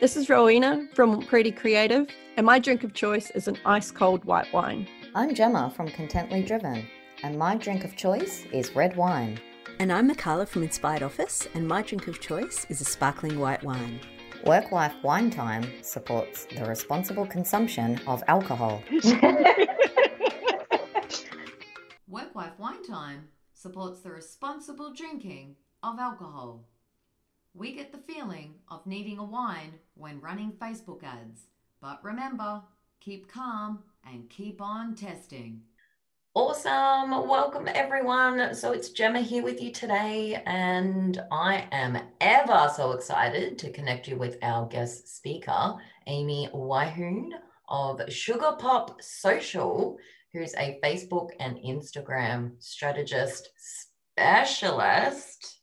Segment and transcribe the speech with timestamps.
[0.00, 4.24] This is Rowena from Pretty Creative, and my drink of choice is an ice cold
[4.24, 4.86] white wine.
[5.12, 6.86] I'm Gemma from Contently Driven,
[7.24, 9.40] and my drink of choice is red wine.
[9.80, 13.64] And I'm Mikala from Inspired Office, and my drink of choice is a sparkling white
[13.64, 13.98] wine.
[14.46, 18.84] Work Life Wine Time supports the responsible consumption of alcohol.
[22.06, 26.68] Work Life Wine Time supports the responsible drinking of alcohol.
[27.54, 31.46] We get the feeling of needing a wine when running Facebook ads.
[31.80, 32.62] But remember,
[33.00, 35.62] keep calm and keep on testing.
[36.34, 37.26] Awesome.
[37.26, 38.54] Welcome, everyone.
[38.54, 44.06] So it's Gemma here with you today, and I am ever so excited to connect
[44.06, 45.74] you with our guest speaker,
[46.06, 47.30] Amy Waihoon
[47.68, 49.96] of Sugar Pop Social,
[50.32, 53.50] who's a Facebook and Instagram strategist
[54.16, 55.57] specialist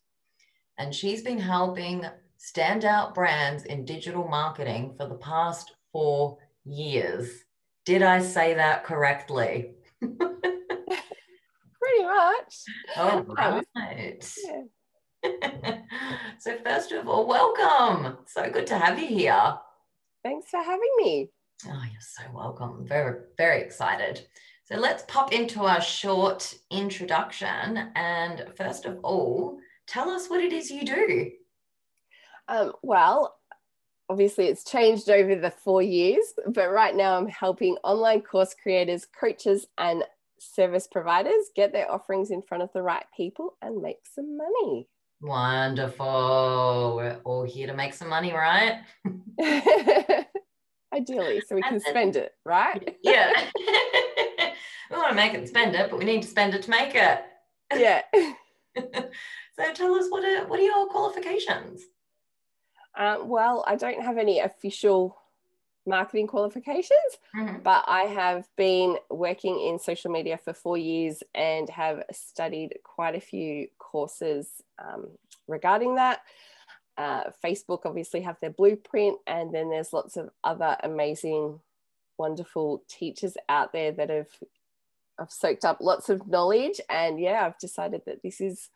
[0.78, 2.06] and she's been helping
[2.40, 7.30] standout brands in digital marketing for the past four years.
[7.86, 9.76] Did I say that correctly?
[10.02, 12.64] Pretty much.
[12.98, 13.22] All
[13.76, 14.36] right.
[14.44, 14.62] Yeah.
[16.40, 18.18] so, first of all, welcome.
[18.28, 19.56] So good to have you here.
[20.24, 21.30] Thanks for having me.
[21.68, 22.86] Oh, you're so welcome.
[22.88, 24.28] Very, very excited.
[24.66, 27.92] So, let's pop into our short introduction.
[27.96, 31.32] And first of all, tell us what it is you do.
[32.48, 33.36] Um, well,
[34.10, 39.06] obviously it's changed over the four years, but right now I'm helping online course creators,
[39.06, 40.04] coaches, and
[40.40, 44.88] service providers get their offerings in front of the right people and make some money.
[45.22, 46.94] Wonderful.
[46.98, 48.82] We're all here to make some money, right?
[50.94, 52.98] Ideally, so we can spend it, right?
[53.02, 53.32] Yeah.
[54.92, 56.96] we want to make it spend it, but we need to spend it to make
[56.96, 57.22] it.
[57.74, 58.02] Yeah.
[59.56, 61.84] So tell us what are what are your qualifications?
[62.98, 65.18] Um, well, I don't have any official
[65.86, 67.60] marketing qualifications, mm-hmm.
[67.62, 73.16] but I have been working in social media for four years and have studied quite
[73.16, 74.48] a few courses
[74.80, 75.08] um,
[75.48, 76.22] regarding that.
[76.98, 81.60] Uh, Facebook obviously have their blueprint, and then there's lots of other amazing,
[82.18, 84.30] wonderful teachers out there that have
[85.18, 86.82] I've soaked up lots of knowledge.
[86.90, 88.70] And yeah, I've decided that this is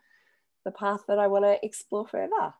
[0.66, 2.54] the path that I want to explore further.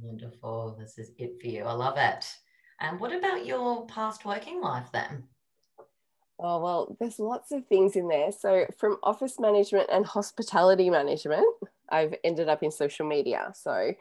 [0.00, 0.76] Wonderful.
[0.78, 1.64] This is it for you.
[1.64, 2.26] I love it.
[2.80, 5.24] And what about your past working life then?
[6.38, 8.30] Oh, well, there's lots of things in there.
[8.30, 11.46] So, from office management and hospitality management,
[11.88, 13.52] I've ended up in social media.
[13.54, 13.94] So,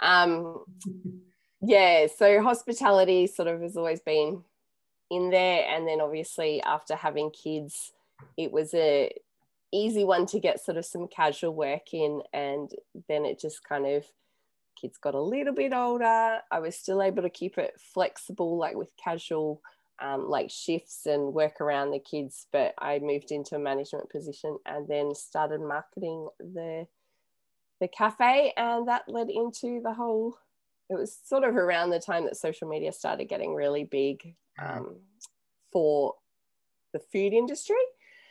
[0.00, 0.64] um,
[1.60, 4.42] yeah, so hospitality sort of has always been
[5.10, 5.66] in there.
[5.68, 7.92] And then, obviously, after having kids,
[8.38, 9.12] it was a
[9.72, 12.22] easy one to get sort of some casual work in.
[12.32, 12.70] And
[13.08, 14.04] then it just kind of,
[14.80, 16.40] kids got a little bit older.
[16.50, 19.62] I was still able to keep it flexible, like with casual
[20.00, 22.46] um, like shifts and work around the kids.
[22.52, 26.86] But I moved into a management position and then started marketing the
[27.80, 30.38] the cafe, and that led into the whole.
[30.88, 34.96] It was sort of around the time that social media started getting really big um,
[35.72, 36.14] for
[36.92, 37.76] the food industry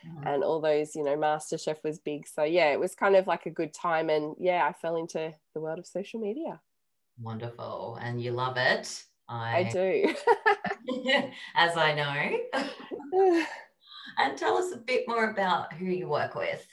[0.07, 0.27] mm-hmm.
[0.27, 2.27] and all those you know MasterChef was big.
[2.27, 5.33] So yeah it was kind of like a good time and yeah i fell into
[5.53, 6.59] the world of social media.
[7.19, 7.99] Wonderful.
[8.01, 9.03] And you love it.
[9.29, 10.15] I, I do.
[11.55, 13.45] As i know.
[14.17, 16.65] And tell us a bit more about who you work with.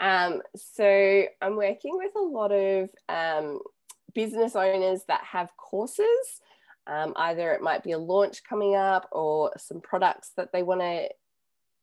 [0.00, 3.60] Um, so i'm working with a lot of um,
[4.14, 6.40] business owners that have courses.
[6.86, 10.80] Um, either it might be a launch coming up or some products that they want
[10.80, 11.08] to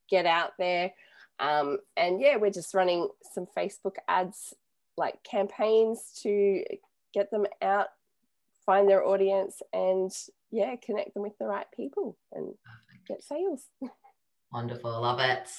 [0.10, 0.92] get out there.
[1.40, 4.54] Um, and yeah, we're just running some Facebook ads,
[4.98, 6.64] like campaigns to
[7.14, 7.88] get them out,
[8.66, 10.12] find their audience, and
[10.52, 12.54] yeah, connect them with the right people and
[13.08, 13.66] get sales.
[14.54, 15.50] Wonderful, love it.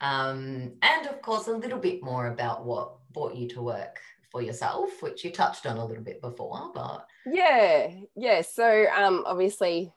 [0.00, 4.42] Um, and of course, a little bit more about what brought you to work for
[4.42, 8.40] yourself, which you touched on a little bit before, but yeah, yeah.
[8.40, 9.92] So um, obviously,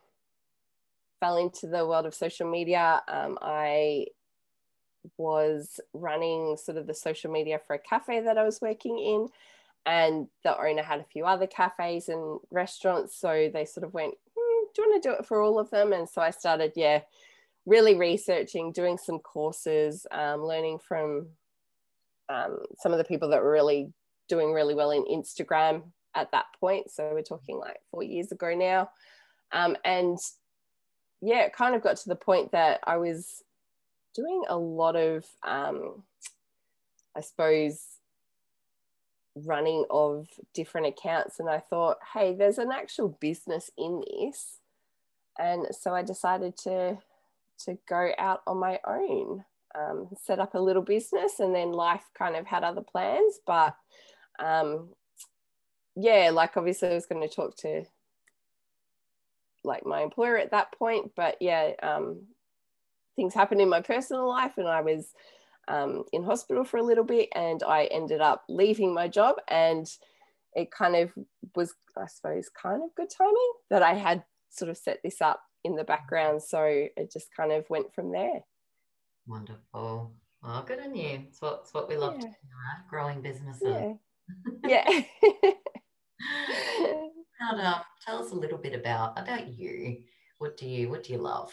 [1.19, 3.01] fell into the world of social media.
[3.07, 4.07] Um, I
[5.17, 9.27] was running sort of the social media for a cafe that I was working in,
[9.85, 13.15] and the owner had a few other cafes and restaurants.
[13.15, 15.69] So they sort of went, hmm, Do you want to do it for all of
[15.69, 15.93] them?
[15.93, 17.01] And so I started, yeah,
[17.65, 21.27] really researching, doing some courses, um, learning from
[22.29, 23.91] um, some of the people that were really
[24.27, 25.83] doing really well in Instagram
[26.15, 26.89] at that point.
[26.89, 28.89] So we're talking like four years ago now.
[29.51, 30.17] Um, and
[31.25, 33.43] yeah, it kind of got to the point that I was
[34.13, 36.03] doing a lot of, um,
[37.17, 37.81] I suppose,
[39.35, 44.59] running of different accounts and I thought, hey, there's an actual business in this.
[45.39, 46.99] And so I decided to
[47.65, 52.03] to go out on my own, um, set up a little business, and then life
[52.13, 53.39] kind of had other plans.
[53.47, 53.75] But
[54.37, 54.89] um,
[55.95, 57.85] yeah, like obviously I was going to talk to
[59.65, 62.23] like my employer at that point, but yeah, um,
[63.15, 65.13] things happened in my personal life, and I was
[65.67, 69.87] um, in hospital for a little bit and I ended up leaving my job and
[70.53, 71.11] it kind of
[71.55, 75.41] was, I suppose, kind of good timing that I had sort of set this up
[75.63, 76.43] in the background.
[76.43, 78.41] So it just kind of went from there.
[79.27, 80.13] Wonderful.
[80.41, 81.23] Well, good on you.
[81.27, 82.27] It's what, it's what we love yeah.
[82.27, 82.87] right?
[82.89, 83.97] Growing businesses.
[84.63, 84.83] Yeah.
[85.33, 87.01] yeah.
[87.41, 90.03] um, tell us a little bit about about you.
[90.39, 91.51] What do you what do you love?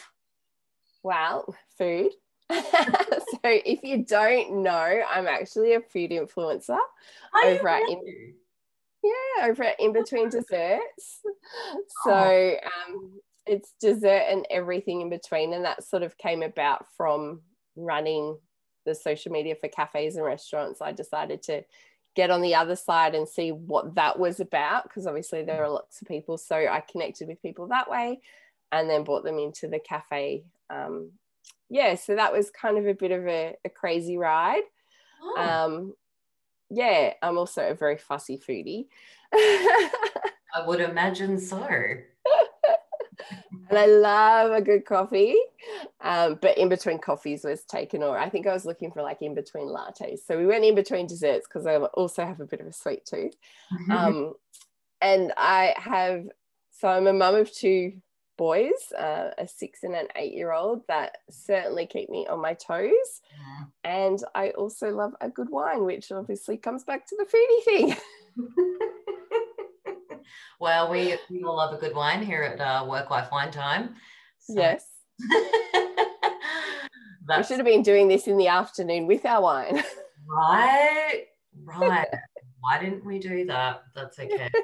[1.03, 2.13] Well, food.
[2.51, 6.79] so if you don't know, I'm actually a food influencer
[7.45, 8.35] over at in,
[9.03, 11.21] yeah, over at In Between Desserts.
[12.05, 12.57] So oh.
[12.65, 17.41] um, it's dessert and everything in between, and that sort of came about from
[17.75, 18.37] running
[18.85, 20.83] the social media for cafes and restaurants.
[20.83, 21.63] I decided to
[22.15, 25.71] get on the other side and see what that was about because obviously there are
[25.71, 26.37] lots of people.
[26.39, 28.21] So I connected with people that way
[28.71, 31.11] and then brought them into the cafe um,
[31.69, 34.63] yeah, so that was kind of a bit of a, a crazy ride.
[35.23, 35.39] Oh.
[35.39, 35.95] Um,
[36.71, 38.87] yeah, I'm also a very fussy foodie.
[39.33, 41.67] I would imagine so.
[43.73, 45.35] And I love a good coffee.
[46.03, 49.23] Um, but in between coffees was taken, or I think I was looking for like
[49.23, 50.19] in between lattes.
[50.27, 53.05] So we went in between desserts because I also have a bit of a sweet
[53.07, 53.35] tooth.
[53.91, 54.35] Um,
[55.01, 56.27] and I have,
[56.71, 57.95] so I'm a mum of two
[58.37, 62.55] boys, uh, a six and an eight year old, that certainly keep me on my
[62.55, 63.23] toes.
[63.31, 63.65] Yeah.
[63.85, 67.97] And I also love a good wine, which obviously comes back to the foodie thing.
[70.61, 73.95] well, we, we all love a good wine here at uh, Work Life Wine Time.
[74.39, 74.55] So.
[74.55, 74.85] Yes.
[77.37, 79.83] we should have been doing this in the afternoon with our wine.
[80.29, 81.25] right,
[81.65, 82.09] right.
[82.61, 83.83] Why didn't we do that?
[83.95, 84.49] That's okay.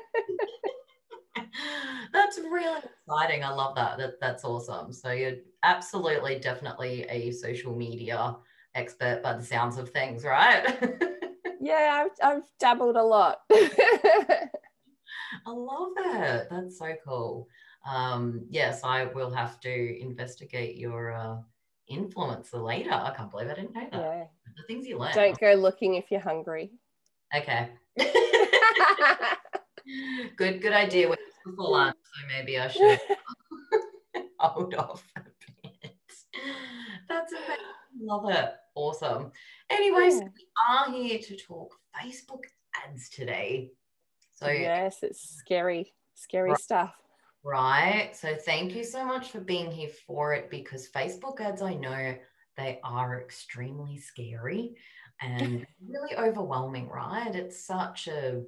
[2.12, 3.42] that's really exciting.
[3.42, 3.98] I love that.
[3.98, 4.20] that.
[4.20, 4.92] That's awesome.
[4.92, 8.36] So you're absolutely, definitely a social media
[8.76, 10.64] expert by the sounds of things, right?
[11.60, 13.40] yeah, I've, I've dabbled a lot.
[15.48, 16.48] I love it.
[16.50, 17.48] That's so cool.
[17.88, 21.36] Um, yes, I will have to investigate your uh,
[21.90, 22.92] influencer later.
[22.92, 23.98] I can't believe I didn't know that.
[23.98, 24.24] Yeah.
[24.58, 25.14] The things you learn.
[25.14, 26.70] Don't go looking if you're hungry.
[27.34, 27.70] Okay.
[30.36, 31.16] good, good idea for
[31.56, 33.00] lunch, so maybe I should
[34.38, 35.20] hold off a
[35.62, 35.94] bit.
[37.08, 37.56] That's amazing.
[38.02, 38.50] Love it.
[38.74, 39.32] Awesome.
[39.70, 40.28] Anyways, yeah.
[40.36, 42.42] we are here to talk Facebook
[42.84, 43.70] ads today.
[44.38, 46.60] So yes, it's scary, scary right.
[46.60, 46.94] stuff.
[47.42, 48.10] Right.
[48.14, 52.14] So thank you so much for being here for it because Facebook ads, I know
[52.56, 54.76] they are extremely scary
[55.20, 57.34] and really overwhelming, right?
[57.34, 58.42] It's such a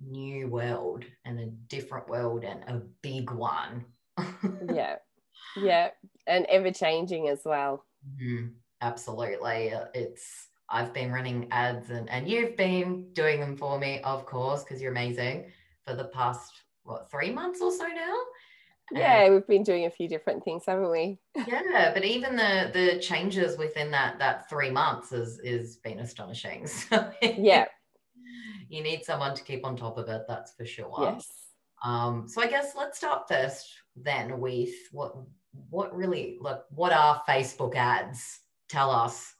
[0.00, 3.84] new world and a different world and a big one.
[4.72, 4.96] yeah.
[5.56, 5.90] Yeah.
[6.26, 7.84] And ever changing as well.
[8.18, 8.46] Mm-hmm.
[8.80, 9.74] Absolutely.
[9.92, 14.64] It's, I've been running ads and, and you've been doing them for me, of course,
[14.64, 15.52] because you're amazing
[15.86, 18.14] for the past, what, three months or so now?
[18.90, 21.18] yeah we've been doing a few different things haven't we?
[21.46, 26.66] Yeah but even the the changes within that that three months is is been astonishing.
[26.66, 27.66] So yeah.
[28.68, 30.94] you need someone to keep on top of it that's for sure.
[31.00, 31.28] Yes.
[31.84, 35.16] Um, so i guess let's start first then with what
[35.70, 38.40] what really look what are facebook ads?
[38.68, 39.34] Tell us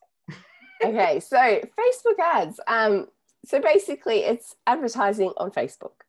[0.85, 3.07] okay so facebook ads um
[3.45, 6.03] so basically it's advertising on facebook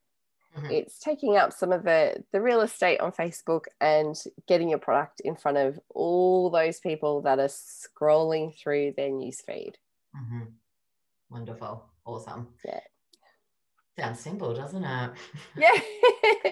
[0.57, 0.71] mm-hmm.
[0.71, 4.15] it's taking up some of the the real estate on facebook and
[4.47, 9.75] getting your product in front of all those people that are scrolling through their newsfeed
[10.15, 10.43] mm-hmm.
[11.29, 12.79] wonderful awesome yeah
[13.97, 15.11] Sounds simple, doesn't it?
[15.55, 16.51] Yeah,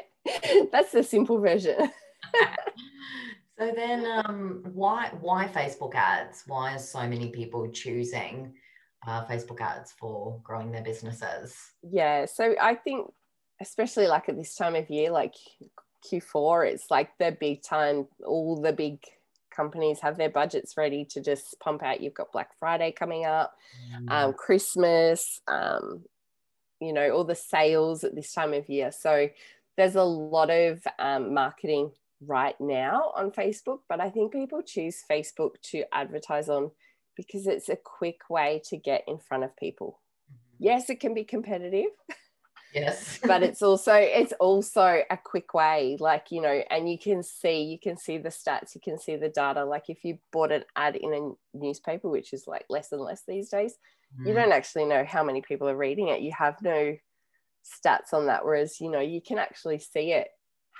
[0.71, 1.91] that's the simple version.
[3.61, 6.43] so then, um, why why Facebook ads?
[6.47, 8.53] Why are so many people choosing
[9.05, 11.55] uh, Facebook ads for growing their businesses?
[11.83, 13.11] Yeah, so I think,
[13.61, 15.35] especially like at this time of year, like
[16.11, 18.07] Q4, it's like the big time.
[18.25, 18.97] All the big
[19.55, 22.01] companies have their budgets ready to just pump out.
[22.01, 23.53] You've got Black Friday coming up,
[23.93, 24.09] mm.
[24.11, 26.03] um, Christmas, um,
[26.81, 29.29] you know all the sales at this time of year so
[29.77, 31.91] there's a lot of um, marketing
[32.27, 36.71] right now on facebook but i think people choose facebook to advertise on
[37.17, 39.99] because it's a quick way to get in front of people
[40.61, 41.89] yes, it can be competitive.
[42.73, 43.19] Yes.
[43.25, 47.63] but it's also it's also a quick way like you know and you can see
[47.63, 50.63] you can see the stats you can see the data like if you bought an
[50.77, 53.75] ad in a newspaper which is like less and less these days
[54.17, 54.25] mm.
[54.25, 56.95] you don't actually know how many people are reading it you have no
[57.85, 60.29] stats on that whereas you know you can actually see it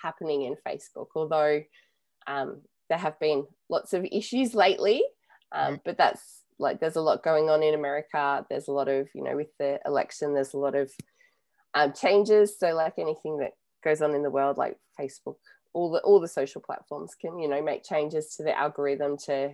[0.02, 1.62] happening in facebook although
[2.28, 5.04] um, there have been lots of issues lately
[5.54, 9.08] um, but that's like there's a lot going on in america there's a lot of
[9.16, 10.92] you know with the election there's a lot of
[11.74, 12.58] um, changes.
[12.58, 13.52] So like anything that
[13.84, 15.36] goes on in the world, like Facebook,
[15.74, 19.54] all the all the social platforms can you know make changes to the algorithm to,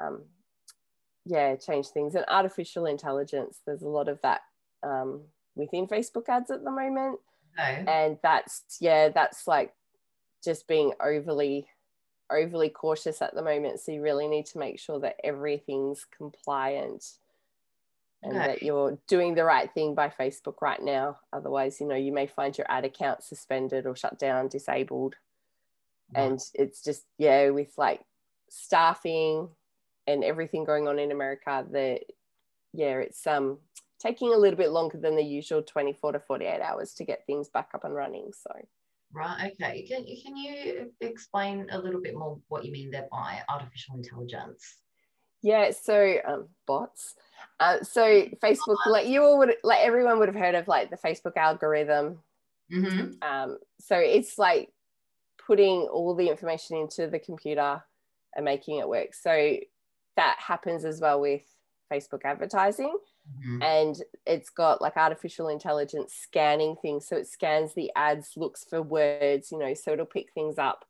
[0.00, 0.24] um,
[1.24, 2.14] yeah, change things.
[2.14, 4.40] And artificial intelligence, there's a lot of that
[4.82, 5.22] um,
[5.54, 7.18] within Facebook ads at the moment,
[7.86, 9.74] and that's yeah, that's like
[10.44, 11.68] just being overly
[12.30, 17.18] overly cautious at the moment so you really need to make sure that everything's compliant
[18.22, 21.18] and that you're doing the right thing by Facebook right now.
[21.32, 25.14] Otherwise, you know, you may find your ad account suspended or shut down, disabled.
[26.14, 28.00] And it's just, yeah, with like
[28.48, 29.48] staffing
[30.06, 32.00] and everything going on in America, that,
[32.72, 33.58] yeah, it's um
[33.98, 37.48] taking a little bit longer than the usual 24 to 48 hours to get things
[37.48, 38.30] back up and running.
[38.32, 38.50] So,
[39.12, 39.52] Right.
[39.52, 39.82] Okay.
[39.82, 44.76] Can, can you explain a little bit more what you mean there by artificial intelligence?
[45.42, 45.70] Yeah.
[45.70, 47.14] So um, bots.
[47.58, 48.02] Uh, so
[48.42, 52.18] Facebook, like you all would, like everyone would have heard of like the Facebook algorithm.
[52.72, 53.12] Mm-hmm.
[53.22, 54.70] Um, so it's like
[55.46, 57.82] putting all the information into the computer
[58.36, 59.14] and making it work.
[59.14, 59.56] So
[60.16, 61.42] that happens as well with
[61.90, 62.96] Facebook advertising.
[63.38, 63.62] Mm-hmm.
[63.62, 67.06] And it's got like artificial intelligence scanning things.
[67.06, 70.84] So it scans the ads, looks for words, you know, so it'll pick things up,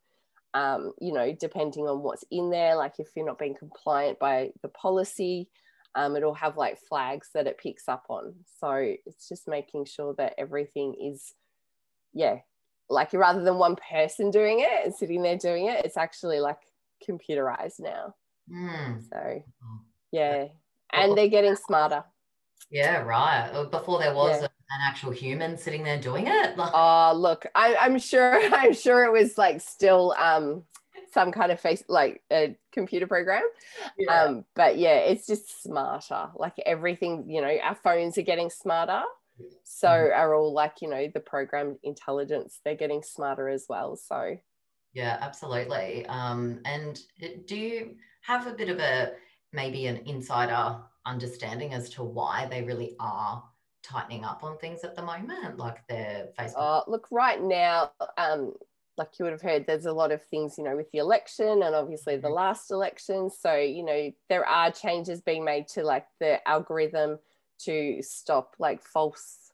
[0.55, 2.77] um, you know, depending on what's in there.
[2.77, 5.49] Like if you're not being compliant by the policy,
[5.95, 8.35] um, it'll have like flags that it picks up on.
[8.61, 11.35] So it's just making sure that everything is,
[12.13, 12.39] yeah,
[12.89, 16.61] like rather than one person doing it and sitting there doing it, it's actually like
[17.09, 18.15] computerized now.
[18.51, 19.03] Mm.
[19.11, 19.43] So,
[20.13, 20.47] yeah.
[20.93, 22.05] And they're getting smarter.
[22.71, 23.67] Yeah, right.
[23.71, 24.47] Before there was yeah.
[24.47, 26.55] an actual human sitting there doing it.
[26.59, 28.41] Oh, look, I, I'm sure.
[28.55, 30.65] I'm sure it was like still um,
[31.13, 33.43] some kind of face like a computer program
[33.99, 34.25] yeah.
[34.25, 39.03] um but yeah it's just smarter like everything you know our phones are getting smarter
[39.65, 40.19] so mm-hmm.
[40.19, 44.37] are all like you know the programmed intelligence they're getting smarter as well so
[44.93, 47.01] yeah absolutely um and
[47.47, 49.13] do you have a bit of a
[49.53, 50.77] maybe an insider
[51.07, 53.43] understanding as to why they really are
[53.83, 58.53] tightening up on things at the moment like their facebook uh, look right now um
[58.99, 61.63] like you would have heard, there's a lot of things, you know, with the election
[61.63, 62.35] and obviously the mm-hmm.
[62.35, 63.31] last election.
[63.31, 67.19] So, you know, there are changes being made to like the algorithm
[67.61, 69.53] to stop like false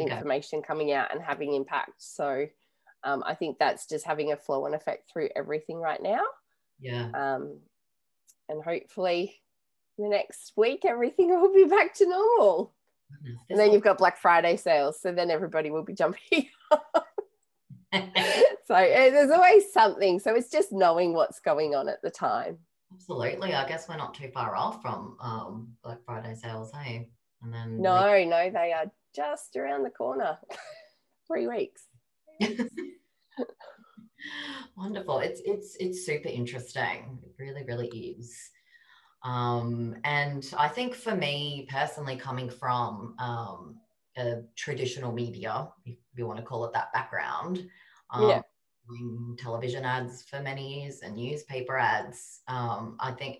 [0.00, 0.10] okay.
[0.10, 1.94] information coming out and having impact.
[1.98, 2.46] So,
[3.02, 6.22] um, I think that's just having a flow and effect through everything right now.
[6.80, 7.10] Yeah.
[7.14, 7.58] Um,
[8.48, 9.40] and hopefully
[9.98, 12.72] the next week everything will be back to normal.
[13.48, 15.00] And then you've got Black Friday sales.
[15.00, 16.48] So then everybody will be jumping.
[18.66, 20.18] so eh, there's always something.
[20.18, 22.58] So it's just knowing what's going on at the time.
[22.92, 23.54] Absolutely.
[23.54, 27.08] I guess we're not too far off from um, Black Friday sales, hey?
[27.42, 30.38] And then no, we- no, they are just around the corner.
[31.26, 31.82] Three weeks.
[34.76, 35.18] Wonderful.
[35.18, 37.18] It's it's it's super interesting.
[37.22, 38.50] It really, really is.
[39.22, 43.76] Um, and I think for me personally, coming from um,
[44.16, 47.66] a traditional media, if you want to call it that background,
[48.10, 48.42] um, yeah.
[49.38, 52.40] television ads for many years and newspaper ads.
[52.48, 53.38] Um, I think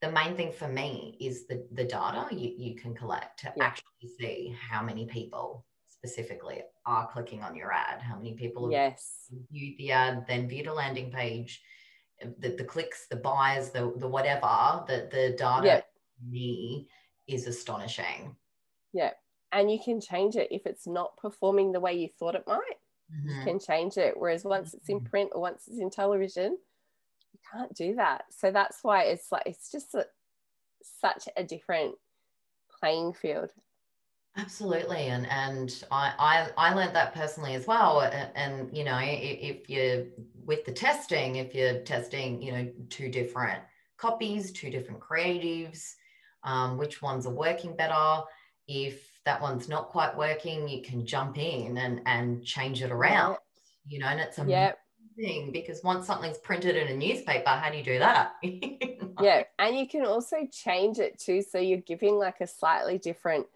[0.00, 3.64] the main thing for me is the, the data you, you can collect to yeah.
[3.64, 9.26] actually see how many people specifically are clicking on your ad, how many people yes.
[9.50, 11.62] viewed the ad, then viewed a landing page,
[12.38, 15.80] the, the clicks, the buys, the, the whatever, the, the data yeah.
[16.26, 16.88] me
[17.26, 18.36] is astonishing.
[18.92, 19.10] Yeah.
[19.52, 22.78] And you can change it if it's not performing the way you thought it might
[23.12, 23.44] mm-hmm.
[23.44, 24.14] can change it.
[24.16, 25.06] Whereas once it's in mm-hmm.
[25.06, 26.58] print or once it's in television,
[27.32, 28.24] you can't do that.
[28.30, 30.06] So that's why it's like it's just a,
[31.00, 31.94] such a different
[32.80, 33.52] playing field.
[34.36, 38.00] Absolutely, and and I I, I learned that personally as well.
[38.00, 40.04] And, and you know, if, you're
[40.44, 43.62] with the testing, if you're testing, you know, two different
[43.96, 45.94] copies, two different creatives,
[46.44, 48.22] um, which ones are working better.
[48.68, 53.32] If that one's not quite working, you can jump in and, and change it around,
[53.32, 53.42] yep.
[53.88, 54.78] you know, and it's a yep.
[55.16, 58.34] thing because once something's printed in a newspaper, how do you do that?
[59.20, 59.42] yeah.
[59.58, 61.42] And you can also change it too.
[61.42, 63.46] So you're giving like a slightly different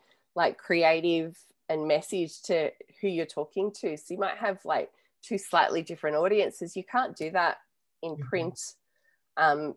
[0.41, 1.37] like creative
[1.69, 2.71] and message to
[3.01, 3.95] who you're talking to.
[3.99, 4.91] So you might have like
[5.23, 6.75] two slightly different audiences.
[6.77, 7.59] You can't do that
[8.03, 8.21] in Mhm.
[8.23, 8.59] print
[9.37, 9.75] um,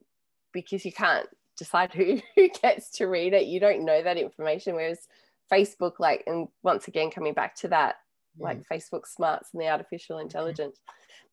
[0.53, 1.27] because you can't
[1.57, 3.47] decide who, who gets to read it.
[3.47, 4.75] You don't know that information.
[4.75, 5.05] Whereas
[5.51, 7.95] Facebook, like, and once again, coming back to that,
[8.39, 10.79] like Facebook smarts and the artificial intelligence,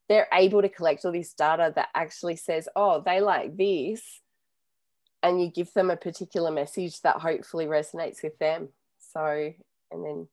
[0.08, 4.20] they're able to collect all this data that actually says, oh, they like this.
[5.22, 8.70] And you give them a particular message that hopefully resonates with them.
[9.12, 9.52] So,
[9.90, 10.28] and then,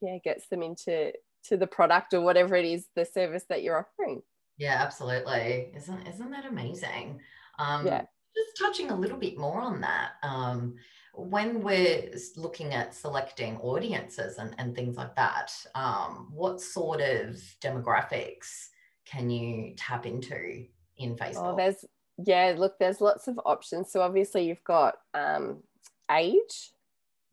[0.00, 1.12] yeah, gets them into
[1.44, 4.22] to the product or whatever it is, the service that you're offering.
[4.58, 5.72] Yeah, absolutely.
[5.74, 7.20] Isn't isn't that amazing?
[7.58, 8.02] Um, Yeah.
[8.34, 10.12] Just touching a little bit more on that.
[10.22, 10.76] Um,
[11.14, 17.34] when we're looking at selecting audiences and, and things like that, um, what sort of
[17.60, 18.68] demographics
[19.04, 20.66] can you tap into
[20.96, 21.56] in Oh, Facebook?
[21.58, 21.84] there's
[22.24, 23.90] yeah, look, there's lots of options.
[23.92, 25.62] So obviously you've got um,
[26.10, 26.72] age.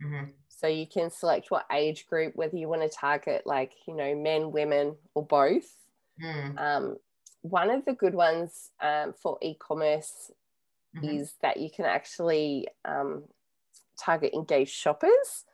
[0.04, 0.34] Mhm.
[0.60, 4.14] So you can select what age group, whether you want to target like, you know,
[4.14, 5.74] men, women, or both.
[6.22, 6.98] Mm, Um,
[7.42, 10.32] one of the good ones um, for e-commerce
[10.94, 11.22] mhm.
[11.22, 13.24] is that you can actually um,
[13.98, 15.46] target engaged shoppers.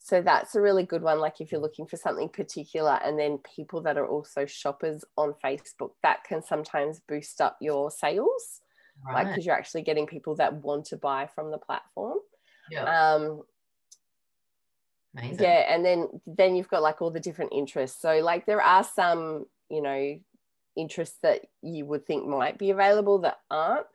[0.00, 1.20] So that's a really good one.
[1.20, 5.34] Like if you're looking for something particular, and then people that are also shoppers on
[5.44, 8.60] Facebook, that can sometimes boost up your sales,
[9.12, 12.18] like because you're actually getting people that want to buy from the platform.
[12.70, 13.42] Yeah, Um,
[15.18, 15.42] amazing.
[15.42, 18.00] yeah and then then you've got like all the different interests.
[18.00, 20.18] So like there are some you know
[20.76, 23.86] interests that you would think might be available that aren't.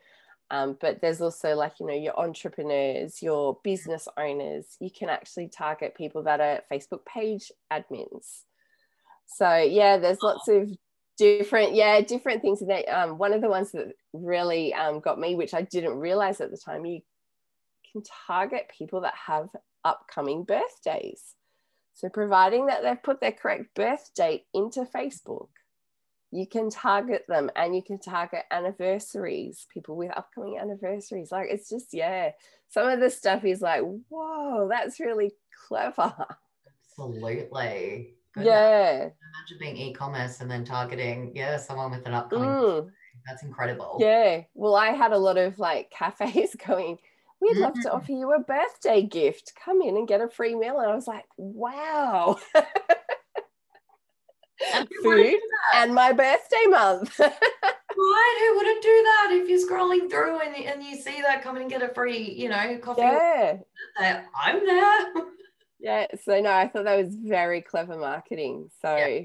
[0.51, 4.77] Um, but there's also like you know your entrepreneurs your business owners.
[4.79, 8.43] You can actually target people that are facebook page admins.
[9.25, 10.69] So yeah there's lots of
[11.17, 12.83] different yeah different things in there.
[12.87, 16.51] Um, one of the ones that really um, got me which i didn't realize at
[16.51, 17.01] the time you
[17.91, 19.49] can target people that have
[19.85, 21.35] upcoming birthdays.
[21.93, 25.49] So, providing that they've put their correct birth date into Facebook,
[26.31, 31.31] you can target them and you can target anniversaries, people with upcoming anniversaries.
[31.31, 32.31] Like, it's just, yeah,
[32.69, 35.31] some of the stuff is like, whoa, that's really
[35.67, 36.13] clever.
[36.99, 38.15] Absolutely.
[38.33, 38.47] Goodness.
[38.51, 38.93] Yeah.
[38.95, 42.49] Imagine being e-commerce and then targeting, yeah, someone with an upcoming.
[42.49, 42.89] Mm,
[43.27, 43.97] That's incredible.
[43.99, 44.41] yeah.
[44.55, 46.97] Well, I had a lot of like cafes going,
[47.43, 47.93] we'd love to Mm.
[47.95, 49.53] offer you a birthday gift.
[49.63, 50.79] Come in and get a free meal.
[50.79, 52.39] And I was like, wow.
[54.73, 55.39] And Food
[55.75, 57.19] and my birthday month.
[57.95, 58.37] Right?
[58.49, 61.69] Who wouldn't do that if you're scrolling through and, and you see that come and
[61.69, 63.01] get a free, you know, coffee?
[63.01, 63.57] yeah.
[64.35, 65.05] I'm there.
[65.79, 66.07] Yeah.
[66.23, 68.71] So no, I thought that was very clever marketing.
[68.81, 69.19] So Yeah.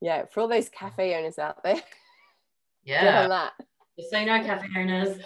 [0.00, 1.74] yeah, for all those cafe owners out there,
[2.86, 3.22] get Yeah.
[3.24, 3.52] on that.
[3.98, 5.18] Just so you know, cafe owners.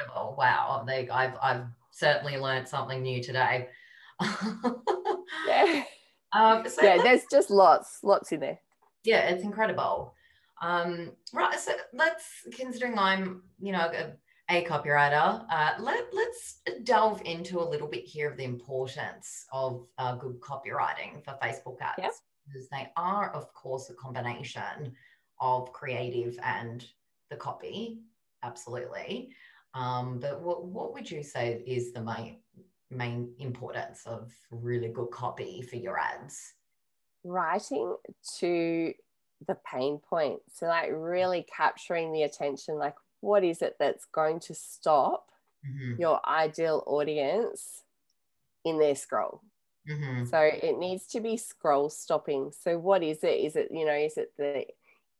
[0.00, 0.34] Incredible.
[0.38, 0.84] Wow.
[0.86, 3.68] They, I've, I've certainly learned something new today.
[5.46, 5.82] yeah.
[6.32, 8.58] um, so Yeah, there's just lots, lots in there.
[9.04, 10.14] yeah, it's incredible.
[10.62, 11.58] Um, right.
[11.58, 14.12] So let's, considering I'm, you know, a,
[14.48, 19.86] a copywriter, uh, let, let's delve into a little bit here of the importance of
[19.98, 21.98] uh, good copywriting for Facebook ads.
[21.98, 22.12] Yep.
[22.46, 24.92] Because they are, of course, a combination
[25.40, 26.84] of creative and
[27.28, 27.98] the copy.
[28.44, 29.30] Absolutely.
[29.76, 32.42] Um, but what, what would you say is the main
[32.90, 36.54] main importance of really good copy for your ads?
[37.24, 37.96] Writing
[38.38, 38.94] to
[39.46, 40.42] the pain point.
[40.52, 45.30] So like really capturing the attention, like what is it that's going to stop
[45.62, 47.84] Mhm, your ideal audience
[48.64, 49.42] in their scroll?
[49.84, 52.52] mhm, So it needs to be scroll stopping.
[52.52, 53.40] So what is it?
[53.40, 54.66] Is it, you know, is it the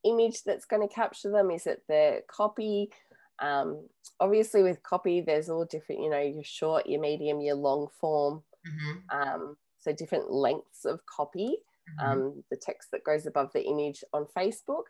[0.04, 1.50] image that's going to capture them?
[1.50, 2.92] Is it the copy?
[3.38, 3.86] Um,
[4.20, 8.42] obviously with copy, there's all different, you know, your short, your medium, your long form.
[8.66, 11.58] mhm, Um, so different lengths of copy,
[12.00, 12.04] mhm.
[12.04, 14.84] um, the text that goes above the image on Facebook.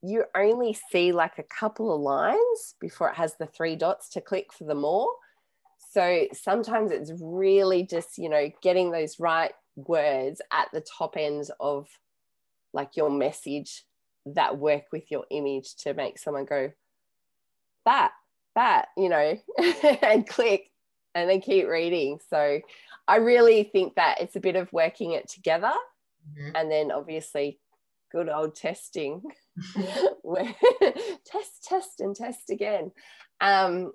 [0.00, 4.20] You only see like a couple of lines before it has the three dots to
[4.20, 5.10] click for the more.
[5.90, 11.50] So sometimes it's really just, you know, getting those right words at the top end
[11.60, 11.88] of
[12.72, 13.84] like your message
[14.34, 16.72] that work with your image to make someone go,
[17.84, 18.12] that,
[18.54, 19.38] that, you know,
[20.02, 20.70] and click
[21.14, 22.18] and then keep reading.
[22.28, 22.60] So
[23.06, 25.72] I really think that it's a bit of working it together
[26.36, 26.52] Mhm.
[26.54, 27.58] and then obviously
[28.10, 29.22] good old testing
[31.24, 32.90] test test and test again
[33.40, 33.92] um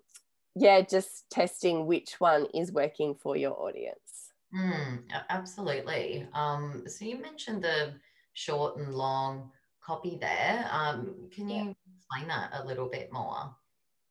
[0.56, 6.28] yeah just testing which one is working for your audience Mm, absolutely.
[6.34, 7.96] Um, so you mentioned the
[8.34, 9.52] short and long
[9.86, 10.68] copy there.
[10.72, 11.74] Um, can you Yeah.
[11.98, 13.56] explain that a little bit more?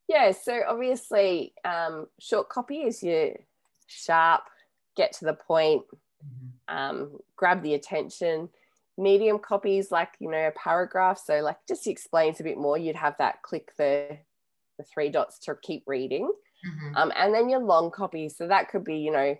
[0.09, 3.31] yeah so obviously um short copy is your
[3.87, 4.43] sharp,
[4.97, 5.85] get to the point,
[6.23, 6.53] Mhm.
[6.69, 8.51] um, grab the attention.
[8.99, 11.19] Medium copies, like you know, a paragraph.
[11.19, 12.77] So like just explains a bit more.
[12.77, 14.19] You'd have that click the
[14.77, 16.31] the three dots to keep reading.
[16.67, 16.97] Mhm.
[16.97, 18.29] Um, and then your long copy.
[18.29, 19.37] So that could be, you know,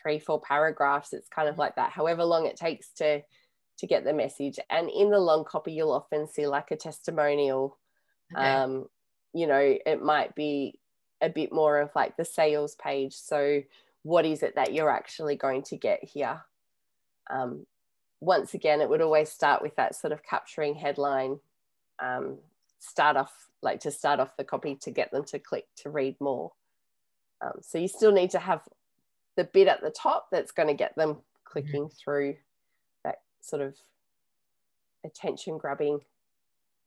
[0.00, 1.12] three, four paragraphs.
[1.12, 3.22] It's kind of like that, however long it takes to
[3.78, 4.58] to get the message.
[4.70, 7.78] And in the long copy, you'll often see like a testimonial.
[8.34, 8.44] Okay.
[8.44, 8.88] Um,
[9.32, 10.78] you know, it might be
[11.20, 13.14] a bit more of like the sales page.
[13.14, 13.62] So
[14.02, 16.42] what is it that you're actually going to get here?
[17.30, 17.66] Um,
[18.20, 21.38] once again, it would always start with that sort of capturing headline.
[22.00, 22.38] Um,
[22.80, 26.16] start off like to start off the copy to get them to click to read
[26.20, 26.52] more.
[27.40, 28.62] Um, so you still need to have
[29.36, 32.47] the bit at the top that's going to get them clicking through that
[33.40, 33.74] sort of
[35.04, 36.00] attention grabbing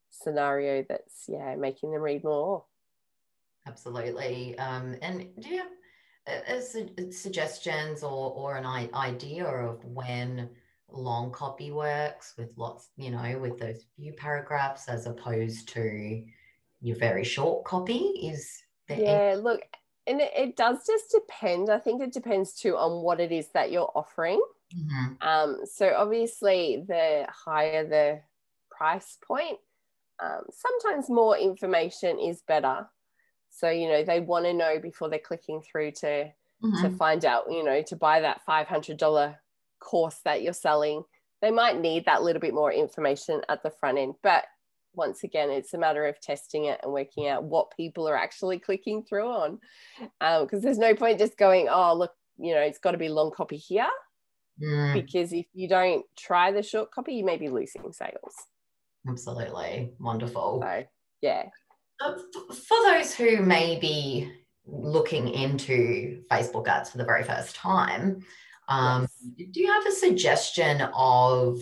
[0.09, 2.63] scenario that's yeah making them read more.
[3.67, 4.57] Absolutely.
[4.57, 5.67] Um, and do you have
[6.57, 10.49] uh, su- suggestions or, or an i- idea of when
[10.89, 16.23] long copy works with lots, you know, with those few paragraphs as opposed to
[16.81, 17.99] your very short copy?
[18.23, 19.61] Is there any- Yeah, look,
[20.07, 21.69] and it, it does just depend.
[21.69, 24.41] I think it depends too on what it is that you're offering.
[24.73, 25.21] Mhm.
[25.21, 28.21] Um, so obviously, the higher the
[28.71, 29.60] price point,
[30.21, 32.89] um, sometimes more information is better.
[33.49, 36.34] So you know they want to know before they're clicking through to
[36.77, 36.91] to Mhm.
[36.91, 39.41] find out, you know, to buy that five hundred dollar
[39.81, 41.03] course that you're selling.
[41.41, 44.45] They might need that little bit more information at the front end, but
[44.93, 48.60] once again, it's a matter of testing it and working out what people are actually
[48.60, 49.60] clicking through on.
[50.19, 53.31] Because there's no point just going, oh, look, you know, it's got to be long
[53.31, 53.89] copy here
[54.61, 58.35] Mm, because if you don't try the short copy, you may be losing sales.
[59.07, 59.91] absolutely.
[59.99, 60.61] Wonderful.
[60.63, 60.83] So,
[61.21, 61.49] yeah.
[61.99, 62.13] Uh,
[62.53, 64.31] For those who may be
[64.65, 68.23] looking into Facebook ads for the very first time,
[68.67, 71.59] um, do you have a suggestion of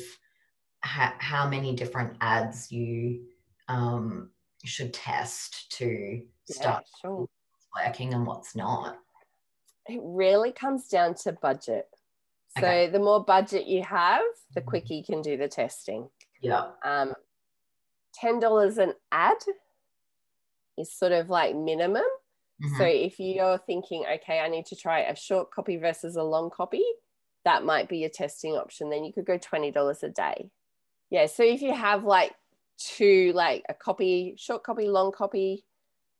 [0.83, 3.23] ha- how many different ads you
[3.67, 4.29] um,
[4.63, 7.27] should test to start yeah, sure.
[7.75, 8.97] working and what's not?
[9.87, 11.87] It really comes down to budget.
[12.59, 12.87] So, Okay.
[12.87, 14.21] the more budget you have,
[14.53, 16.09] the quicker you can do the testing.
[16.41, 16.71] Yeah.
[16.83, 17.13] Um,
[18.21, 19.37] $10 an ad
[20.77, 22.03] is sort of like minimum.
[22.77, 23.05] So Mhm.
[23.05, 26.83] if you're thinking, okay, I need to try a short copy versus a long copy,
[27.45, 28.89] that might be your testing option.
[28.89, 30.51] Then you could go $20 a day.
[31.09, 31.25] Yeah.
[31.27, 32.35] So if you have like
[32.77, 35.65] two, like a copy, short copy, long copy,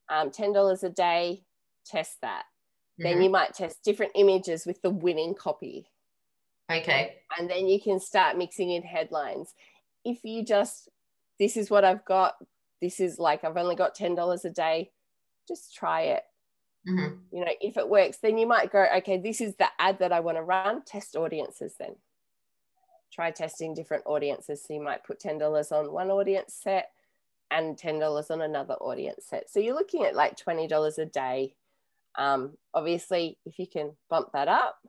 [0.09, 1.45] um, $10 a day,
[1.85, 2.45] test that.
[2.97, 3.23] Then Mhm.
[3.23, 5.89] you might test different images with the winning copy
[6.69, 7.15] okay.
[7.37, 9.53] and then you can start mixing in headlines.
[10.05, 10.89] If you just,
[11.39, 12.35] this is what I've got,
[12.81, 14.91] this is like, I've only got $10 a day,
[15.47, 16.23] just try it.
[16.87, 17.19] Mhm.
[17.31, 20.11] You know, if it works, then you might go, okay, this is the ad that
[20.13, 21.95] I want to run, test audiences then.
[23.11, 24.63] Try testing different audiences.
[24.63, 26.91] So you might put $10 on one audience set
[27.51, 29.49] and $10 on another audience set.
[29.49, 31.55] So you're looking at like $20 a day.
[32.15, 34.79] Um, obviously, if you can bump that up,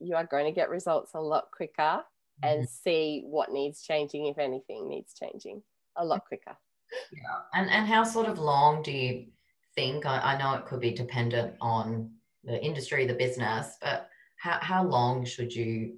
[0.00, 2.02] you are going to get results a lot quicker
[2.42, 5.62] and see what needs changing, if anything needs changing,
[5.96, 6.56] a lot quicker.
[7.12, 7.20] Yeah.
[7.54, 9.26] And and how sort of long do you
[9.74, 10.06] think?
[10.06, 12.10] I, I know it could be dependent on
[12.44, 15.96] the industry, the business, but how, how long should you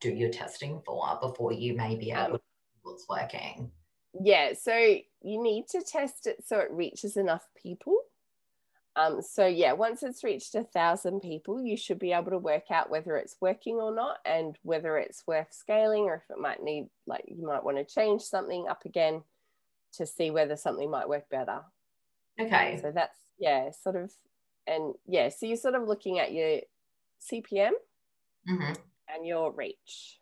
[0.00, 3.70] do your testing for before you may be able Um, to see what's working?
[4.20, 7.96] Yeah, so you need to test it so it reaches enough people.
[8.94, 12.70] Um, so yeah, once it's reached a thousand people, you should be able to work
[12.70, 16.62] out whether it's working or not, and whether it's worth scaling, or if it might
[16.62, 19.22] need like you might want to change something up again
[19.94, 21.60] to see whether something might work better.
[22.38, 22.78] Okay.
[22.82, 24.12] So that's yeah, sort of,
[24.66, 26.60] and yeah, so you're sort of looking at your
[27.30, 27.72] CPM
[28.46, 28.72] hmm
[29.14, 30.18] and your reach.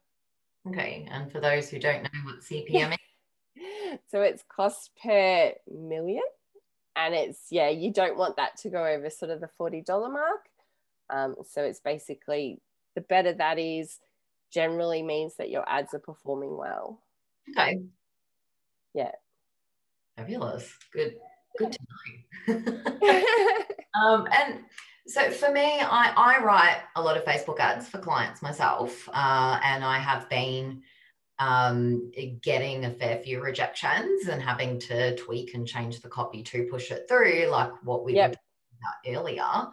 [0.69, 1.09] Okay.
[1.11, 6.23] And for those who don't know what CPM is, so it's cost per million
[6.97, 10.49] and it's yeah you don't want that to go over sort of the $40 mark
[11.11, 12.61] um, so it's basically
[12.95, 13.99] the better that is
[14.51, 17.01] generally means that your ads are performing well
[17.51, 17.81] okay.
[18.95, 19.13] Yeah.
[20.17, 20.73] Fabulous.
[20.93, 21.17] Good.
[21.59, 21.79] Good to
[22.49, 22.83] know.
[24.01, 24.61] Um, and
[25.09, 29.59] so for me, I, I write a lot of Facebook ads for clients myself, uh,
[29.65, 30.81] and I have been
[31.41, 36.65] um, getting a fair few rejections and having to tweak and change the copy to
[36.65, 38.31] push it through, like what we Yep.
[38.31, 39.71] were talking about earlier.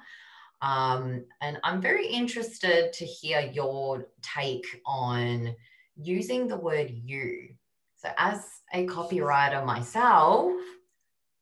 [0.62, 5.56] Um, and I'm very interested to hear your take on
[5.98, 7.50] using the word you.
[7.98, 10.54] So, as a copywriter myself,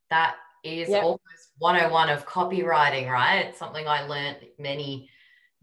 [0.09, 1.03] that is Yep.
[1.03, 3.55] almost 101 of copywriting, right?
[3.55, 5.09] Something I learned many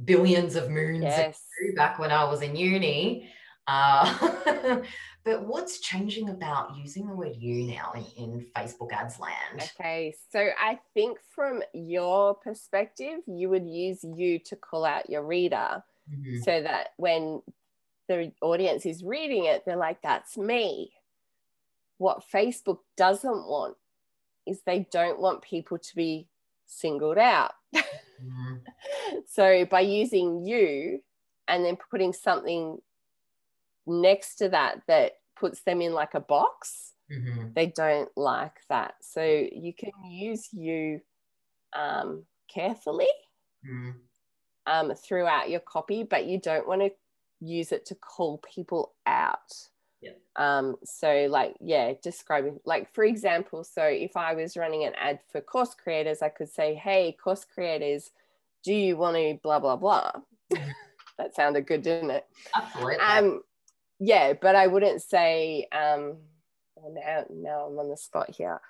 [0.05, 1.45] billions of moons Yes.
[1.61, 3.29] ago back when I was in uni.
[3.67, 4.81] Uh,
[5.25, 9.71] but what's changing about using the word you now in, in Facebook ads land?
[9.79, 15.23] Okay, so I think from your perspective, you would use you to call out your
[15.23, 16.43] reader Mhm.
[16.43, 17.43] so that when
[18.09, 20.93] the audience is reading it, they're like, that's me.
[21.99, 23.77] What Facebook doesn't want
[24.45, 26.29] is they don't want people to be
[26.67, 27.53] singled out.
[27.73, 28.63] Mhm.
[29.29, 31.01] so by using you
[31.47, 32.83] and then putting something
[33.87, 37.57] next to that that puts them in like a box, Mhm.
[37.57, 38.97] they don't like that.
[39.03, 41.03] So you can use you
[41.75, 43.09] um, carefully
[43.63, 44.09] Mhm.
[44.67, 46.91] um, throughout your copy, but you don't want to
[47.41, 49.69] use it to call people out.
[50.01, 50.13] Yeah.
[50.37, 55.21] Um, so like, yeah, describing like for example, so if I was running an ad
[55.31, 58.13] for course creators, I could say, hey, course creators,
[58.65, 60.13] do you want to blah blah blah?
[60.51, 60.73] Mhm.
[61.19, 62.29] that sounded good, didn't it?
[62.55, 62.99] Absolutely.
[63.01, 63.43] Um,
[64.03, 66.17] yeah, but I wouldn't say um
[66.75, 68.61] well, now now I'm on the spot here.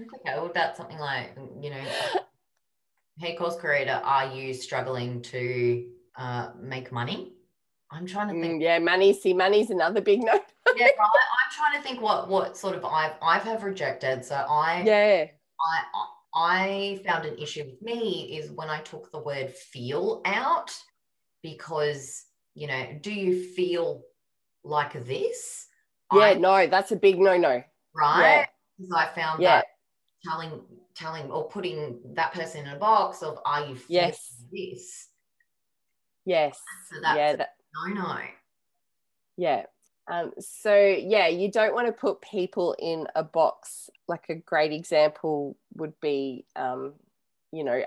[0.00, 1.82] Okay, well, that's something like, you know,
[3.18, 7.34] hey, course creator, are you struggling to uh, make money?
[7.90, 8.60] I'm trying to think.
[8.60, 9.12] Mm, yeah, money.
[9.12, 10.32] See, money's another big no.
[10.76, 10.94] yeah, right.
[10.96, 14.24] I'm trying to think what what sort of I've I've have rejected.
[14.24, 15.26] So I yeah.
[15.60, 16.04] I
[16.34, 20.72] I found an issue with me is when I took the word feel out
[21.42, 24.02] because you know, do you feel
[24.64, 25.68] like this?
[26.12, 27.62] Yeah, I- no, that's a big no no.
[27.94, 28.46] right?
[28.78, 29.56] Because I found Yeah.
[29.58, 29.66] that
[30.24, 30.62] telling
[30.94, 34.42] telling or putting that person in a box of are you Yes.
[34.52, 35.08] this?
[36.24, 36.60] Yes.
[36.90, 38.18] So that's yeah, that, no no.
[39.36, 39.66] yeah.
[40.08, 43.88] Um, so yeah, you don't want to put people in a box.
[44.08, 46.94] Like a great example would be, um,
[47.52, 47.82] you know,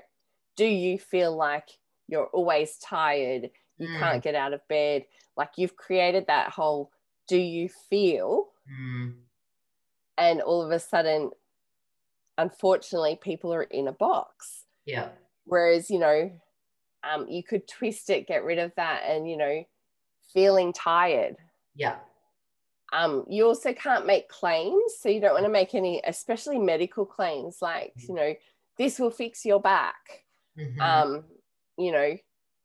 [0.56, 1.70] do you feel like
[2.08, 3.52] you're always tired?
[3.78, 4.00] You Mm.
[4.00, 5.06] can't get out of bed.
[5.36, 6.92] Like you've created that whole
[7.28, 8.52] do you feel?
[8.70, 9.16] Mm,
[10.18, 11.32] And all of a sudden,
[12.38, 14.66] unfortunately, people are in a box.
[14.86, 15.10] yeah.
[15.46, 16.32] Whereas, you know,
[17.04, 19.66] um, you could twist it, get rid of that, and, you know,
[20.34, 21.36] feeling tired.
[21.76, 22.00] Yeah.
[22.94, 24.96] Um, you also can't make claims.
[25.00, 28.36] So you don't want to make any, especially medical claims like, you know,
[28.78, 30.26] this will fix your back.
[30.58, 30.80] Mhm.
[30.80, 31.26] Um,
[31.78, 32.18] you know,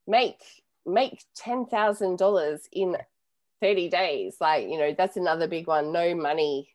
[0.06, 0.42] make
[0.88, 2.96] make ten thousand dollars in
[3.60, 4.36] 30 days.
[4.40, 5.92] Like, you know, that's another big one.
[5.92, 6.68] No money.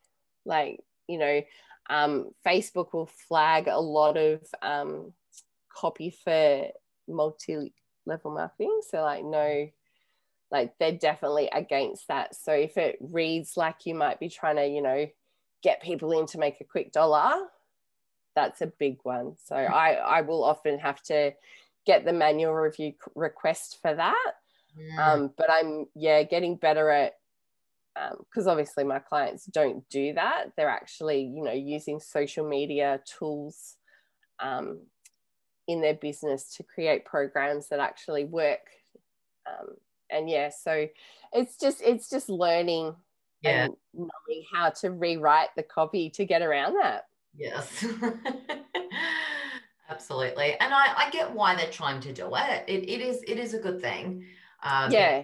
[0.46, 1.42] Like, you know,
[1.90, 5.14] um, Facebook will flag a lot of um,
[5.74, 6.68] copy for
[7.08, 8.82] multi-level marketing.
[8.90, 9.70] So like no,
[10.52, 12.36] like they're definitely against that.
[12.36, 15.08] So if it reads like you might be trying to, you know,
[15.62, 17.48] get people in to make a quick dollar,
[18.36, 19.36] that's a big one.
[19.44, 21.34] So I I will often have to
[21.86, 24.32] get the manual review request for that.
[24.80, 27.14] Mm, Um, but I'm yeah getting better at
[28.20, 30.54] because obviously my clients don't do that.
[30.58, 33.76] They're actually you know using social media tools
[34.40, 34.80] um,
[35.68, 38.68] in their business to create programs that actually work.
[39.48, 39.76] Um,
[40.10, 40.88] and yeah, so
[41.32, 42.96] it's just it's just learning
[43.42, 43.66] yeah.
[43.66, 47.06] and knowing how to rewrite the copy to get around that.
[47.36, 47.86] Yes.
[49.90, 50.56] Absolutely.
[50.60, 52.64] And I, I get why they're trying to do it.
[52.68, 54.26] It, it is it is a good thing.
[54.64, 55.24] Um, yeah.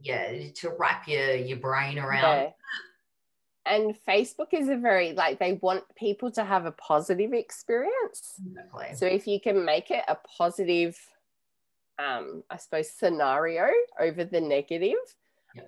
[0.00, 2.22] yeah, to wrap your your brain around.
[2.22, 2.50] Yeah.
[3.66, 8.34] And Facebook is a very like they want people to have a positive experience.
[8.46, 8.94] Exactly.
[8.94, 10.98] So if you can make it a positive,
[11.98, 14.94] um, I suppose, scenario over the negative,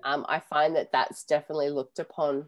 [0.03, 2.45] um, I find that that's definitely looked upon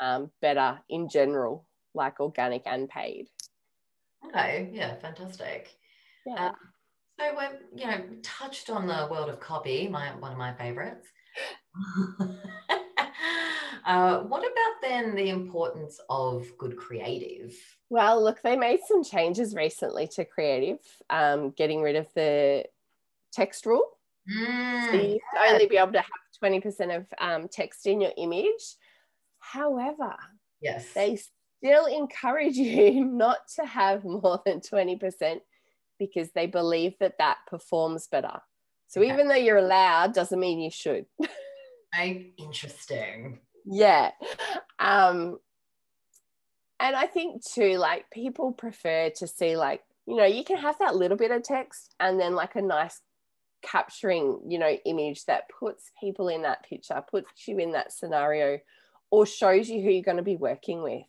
[0.00, 1.64] um, better in general,
[1.94, 3.28] like organic and paid.
[4.28, 4.70] Okay.
[4.72, 4.96] Yeah.
[4.96, 5.70] Fantastic.
[6.26, 6.48] Yeah.
[6.48, 6.54] Um,
[7.18, 11.08] so we've you know touched on the world of copy, my one of my favorites.
[13.84, 17.54] uh, what about then the importance of good creative?
[17.90, 20.78] Well, look, they made some changes recently to creative,
[21.10, 22.64] um, getting rid of the
[23.32, 23.84] text rule.
[24.28, 28.00] So Mm, you used to only be able to have 20% of um, text in
[28.00, 28.76] your image.
[29.38, 30.14] However,
[30.60, 30.92] yes.
[30.92, 31.18] they
[31.58, 35.40] still encourage you not to have more than 20%
[35.98, 38.40] because they believe that that performs better.
[38.86, 39.10] So Okay.
[39.12, 41.06] even though you're allowed, doesn't mean you should.
[42.38, 43.40] Interesting.
[43.64, 44.12] yeah.
[44.78, 45.38] Um,
[46.80, 50.78] and I think too, like people prefer to see, like, you know, you can have
[50.78, 53.00] that little bit of text and then like a nice
[53.62, 58.60] capturing, you know, image that puts people in that picture, puts you in that scenario,
[59.10, 61.02] or shows you who you're going to be working with.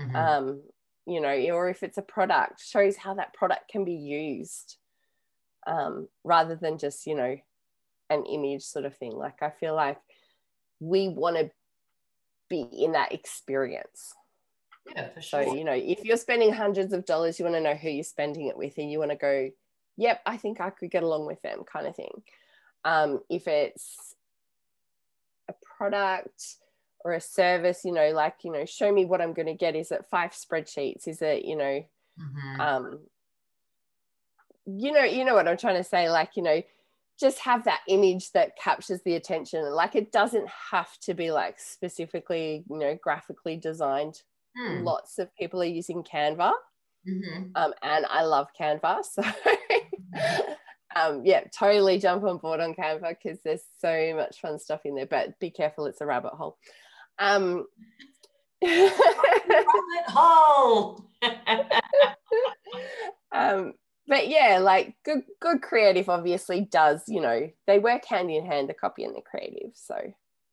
[0.00, 0.14] Mhm.
[0.14, 0.62] Um,
[1.06, 4.76] you know, or if it's a product, shows how that product can be used
[5.66, 7.36] um, rather than just, you know,
[8.08, 9.12] an image sort of thing.
[9.12, 9.98] Like I feel like
[10.78, 11.50] we want to
[12.48, 14.14] be in that experience.
[14.94, 15.44] Yeah, for sure.
[15.44, 18.04] So, you know, if you're spending hundreds of dollars, you want to know who you're
[18.04, 19.50] spending it with and you want to go,
[19.96, 22.22] yep, I think I could get along with them kind of thing.
[22.84, 24.14] Um, if it's
[25.48, 26.56] a product
[27.04, 29.76] or a service, you know, like, you know, show me what I'm going to get.
[29.76, 31.08] Is it five spreadsheets?
[31.08, 31.84] Is it, you know,
[32.18, 32.60] Mhm.
[32.60, 33.06] um,
[34.66, 36.10] you know, you know what I'm trying to say?
[36.10, 36.62] Like, you know,
[37.18, 39.62] just have that image that captures the attention.
[39.72, 44.22] Like it doesn't have to be like specifically, you know, graphically designed.
[44.56, 44.84] Hmm.
[44.84, 46.52] Lots of people are using Canva
[47.06, 47.52] Mhm.
[47.54, 49.04] um, and I love Canva.
[49.04, 49.22] So,
[50.96, 54.96] um, yeah, totally jump on board on Canva because there's so much fun stuff in
[54.96, 55.06] there.
[55.06, 56.58] But be careful, it's a rabbit hole.
[57.20, 57.66] Um,
[60.08, 61.04] hole.
[63.32, 63.74] um,
[64.08, 67.02] but yeah, like good, good creative obviously does.
[67.06, 69.70] You know, they work hand in hand, the copy and the creative.
[69.74, 69.96] So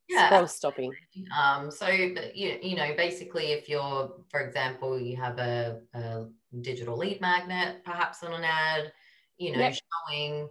[0.10, 0.28] yeah.
[0.28, 0.94] scroll stopping.
[1.36, 6.26] Um, so but you, you know, basically, if you're, for example, you have a, a
[6.62, 8.92] digital lead magnet, perhaps on an ad,
[9.38, 9.76] you know, Yep.
[10.10, 10.50] showing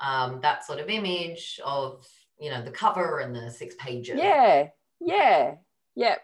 [0.00, 2.06] um, that sort of image of
[2.40, 4.16] you know the cover and the six pages.
[4.16, 4.68] Yeah,
[5.00, 5.54] yeah,
[5.94, 6.20] yep.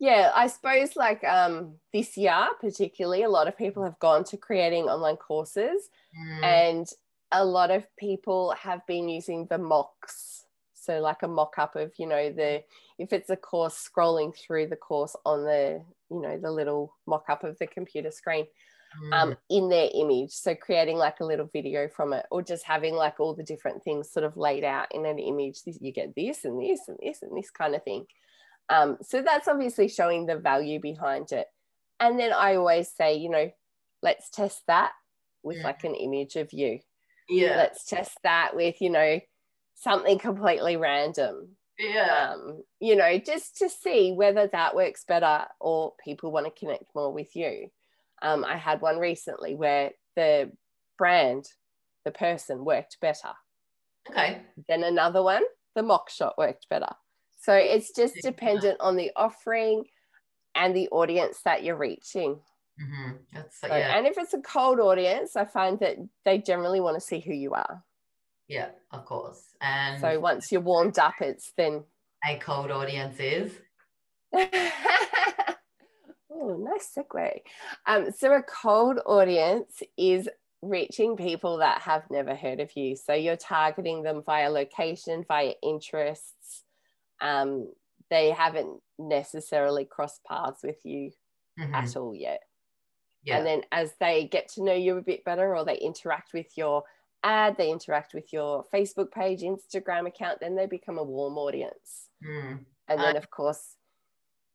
[0.00, 4.36] Yeah, I suppose like um, this year, particularly, a lot of people have gone to
[4.36, 5.90] creating online courses.
[6.16, 6.88] Mm, and
[7.32, 10.44] a lot of people have been using the mocks
[10.88, 12.62] so like a mock-up of you know the
[12.98, 17.44] if it's a course scrolling through the course on the you know the little mock-up
[17.44, 18.46] of the computer screen
[19.12, 20.32] um, in their image.
[20.32, 23.82] So creating like a little video from it or just having like all the different
[23.82, 25.60] things sort of laid out in an image.
[25.66, 28.06] You get this and this and this and this kind of thing.
[28.68, 31.46] Um, so that's obviously showing the value behind it.
[32.00, 33.50] And then i always say you know
[34.02, 34.92] let's test that
[35.42, 35.64] with Mhm.
[35.64, 36.80] like an image of you.
[37.28, 39.20] Yeah, let's test that with you know
[39.74, 41.56] something completely random.
[41.78, 46.50] Yeah, um, you know just to see whether that works better or people want to
[46.52, 47.70] connect more with you
[48.22, 50.50] um, i had one recently where the
[50.96, 51.46] brand
[52.04, 53.30] the person worked better.
[54.10, 55.42] Okay, then another one
[55.74, 56.88] the mock shot worked better.
[57.40, 59.84] So it's just dependent on the offering
[60.54, 62.40] and the audience that you're reaching.
[62.80, 66.80] Hmm that's So- yeah, and if it's a cold audience i find that they generally
[66.80, 67.82] want to see who you are.
[68.48, 71.84] Yeah, of course, and so once you're warmed up it's then
[72.28, 73.52] a cold audience is
[76.40, 77.40] oh, nice segue.
[77.86, 80.28] Um, so a cold audience is
[80.62, 82.96] reaching people that have never heard of you.
[82.96, 86.64] So you're targeting them via location, via interests.
[87.20, 87.72] Um,
[88.10, 91.12] they haven't necessarily crossed paths with you
[91.58, 91.74] Mhm.
[91.74, 92.42] at all yet.
[93.24, 96.32] yeah, And then as they get to know you a bit better or they interact
[96.32, 96.84] with your
[97.24, 102.08] ad, they interact with your Facebook page, Instagram account, then they become a warm audience.
[102.24, 102.64] Mm.
[102.86, 103.76] And then, of course,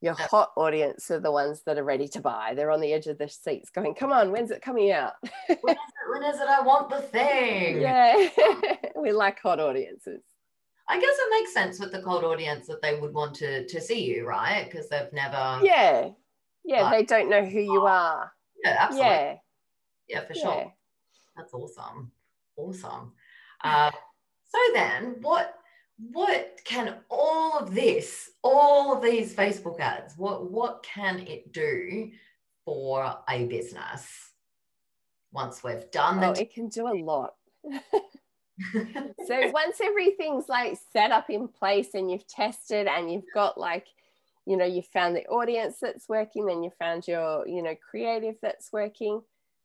[0.04, 2.54] your hot audience are the ones that are ready to buy.
[2.54, 5.14] They're on the edge of their seats going, come on, when's it coming out?
[5.48, 6.48] when, is it, when is it?
[6.50, 7.80] I want the thing.
[7.82, 8.28] yeah,
[8.98, 10.22] we like hot audiences.
[10.90, 13.80] I guess it makes sense with the cold audience that they would want to to
[13.80, 14.70] see you, right?
[14.70, 15.62] Because they've never.
[15.64, 16.10] Yeah,
[16.66, 18.30] yeah, Like- they don't know who you are.
[18.62, 19.08] Yeah, absolutely.
[19.10, 19.36] Yeah,
[20.10, 20.42] Yeah, for yeah.
[20.44, 20.74] sure.
[21.38, 22.12] That's awesome.
[22.58, 23.14] Awesome.
[23.64, 23.92] Uh,
[24.50, 25.56] so then, what
[26.12, 32.12] what can all of this, all of these Facebook ads, what what can it do
[32.66, 34.32] for a business
[35.32, 36.42] once we've done Oh, the?
[36.42, 37.34] it can do a lot.
[39.26, 43.88] so once everything's like set up in place and you've tested and you've got like
[44.46, 48.36] you know you found the audience that's working then you found your you know creative
[48.42, 49.22] that's working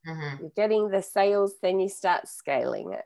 [0.06, 0.40] Mhm.
[0.40, 3.04] you're getting the sales then you start scaling it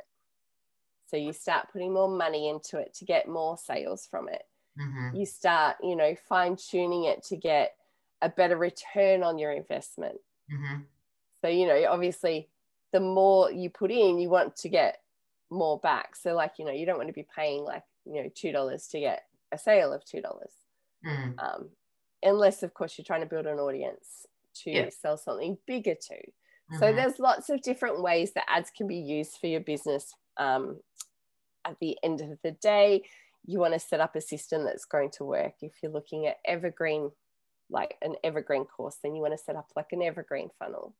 [1.12, 4.44] so you start putting more money into it to get more sales from it
[4.76, 5.12] Mhm.
[5.12, 7.76] you start you know fine tuning it to get
[8.22, 10.86] a better return on your investment Mhm.
[11.40, 12.50] so, you know, obviously,
[12.92, 15.02] the more you put in, you want to get
[15.50, 16.14] more back.
[16.16, 19.00] So, like, you know, you don't want to be paying like, you know, $2 to
[19.00, 20.52] get a sale of $2.
[21.04, 21.42] Mm.
[21.42, 21.70] Um,
[22.22, 24.26] unless, of course, you're trying to build an audience
[24.64, 24.90] to Yeah.
[24.90, 26.18] sell something bigger to.
[26.70, 26.94] So, Mhm.
[26.94, 30.14] there's lots of different ways that ads can be used for your business.
[30.36, 30.80] Um,
[31.64, 33.04] at the end of the day,
[33.44, 35.54] you want to set up a system that's going to work.
[35.62, 37.12] If you're looking at evergreen,
[37.70, 40.94] like an evergreen course, then you want to set up like an evergreen funnel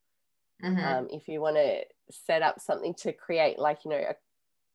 [0.62, 0.82] Mhm.
[0.84, 4.14] um, if you want to set up something to create like you know a,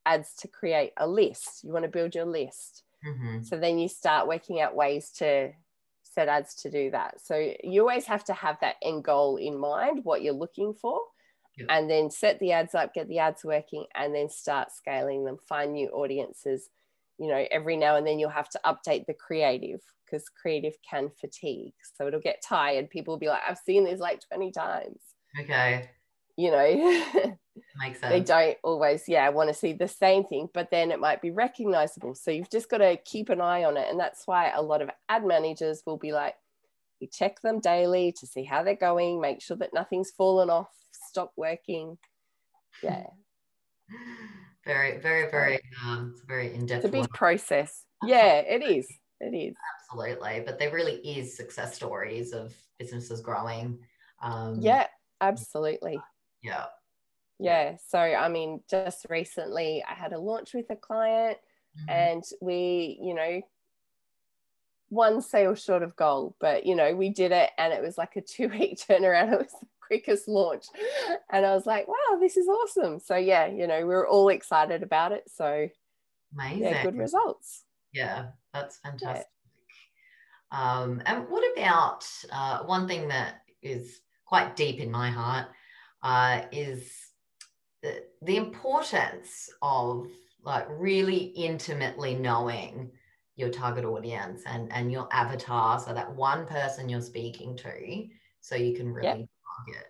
[0.06, 3.44] ads to create a list you want to build your list Mhm.
[3.44, 5.52] so then you start working out ways to
[6.02, 7.20] set ads to do that.
[7.20, 11.00] So you always have to have that end goal in mind, what you're looking for,
[11.58, 11.66] Yep.
[11.70, 15.38] and then set the ads up, get the ads working, and then start scaling them,
[15.48, 16.68] find new audiences.
[17.18, 21.10] You know, every now and then you'll have to update the creative because creative can
[21.20, 21.74] fatigue.
[21.96, 22.90] So it'll get tired.
[22.90, 25.00] People will be like, I've seen this like 20 times.
[25.40, 25.90] Okay.
[26.36, 27.02] You know,
[27.80, 28.12] Makes sense.
[28.12, 31.32] they don't always, yeah, want to see the same thing, but then it might be
[31.32, 32.14] recognizable.
[32.14, 33.88] So you've just got to keep an eye on it.
[33.90, 36.36] And that's why a lot of ad managers will be like,
[37.00, 40.70] we check them daily to see how they're going, make sure that nothing's fallen off,
[41.18, 41.98] stop working.
[42.82, 43.06] Yeah,
[44.64, 47.08] Very, very, very, um, it's very in-depth it's a big one.
[47.08, 47.84] process.
[48.04, 48.86] Yeah, it is.
[49.20, 49.54] It is.
[49.90, 50.42] Absolutely.
[50.44, 53.78] But there really is success stories of businesses growing.
[54.22, 54.86] Um, Yeah,
[55.22, 55.98] absolutely.
[56.42, 56.66] Yeah.
[57.38, 57.76] Yeah.
[57.88, 61.38] So, I mean, just recently I had a launch with a client
[61.78, 61.88] Mhm.
[61.88, 63.40] and we, you know,
[64.90, 68.16] one sale short of goal, but you know, we did it and it was like
[68.16, 69.32] a two week turnaround.
[69.32, 69.54] It was
[69.88, 70.66] quickest launch.
[71.32, 73.00] And I was like, wow, this is awesome.
[73.00, 75.24] So, yeah, you know, we're all excited about it.
[75.34, 75.68] So,
[76.32, 76.62] Amazing.
[76.62, 77.64] yeah, good results.
[77.92, 79.26] Yeah, that's fantastic.
[80.52, 85.48] Um, and what about uh, one thing that is quite deep in my heart
[86.02, 86.92] uh, is
[87.82, 90.06] the, the importance of
[90.44, 92.90] like really intimately knowing
[93.36, 95.78] your target audience and, and your avatar.
[95.78, 98.06] So that one person you're speaking to,
[98.40, 99.28] so you can really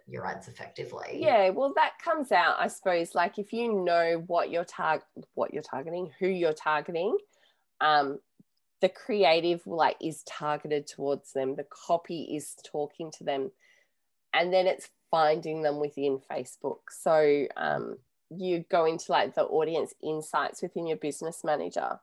[0.07, 1.19] your ads effectively.
[1.21, 5.53] Yeah, well, that comes out, I suppose, like if you know what you're target, what
[5.53, 7.17] you're targeting, who you're targeting,
[7.81, 8.19] um,
[8.81, 13.51] the creative like is targeted towards them, the copy is talking to them,
[14.33, 16.81] and then it's finding them within Facebook.
[16.91, 17.99] So um,
[18.31, 21.99] you go into like the audience insights within your business manager,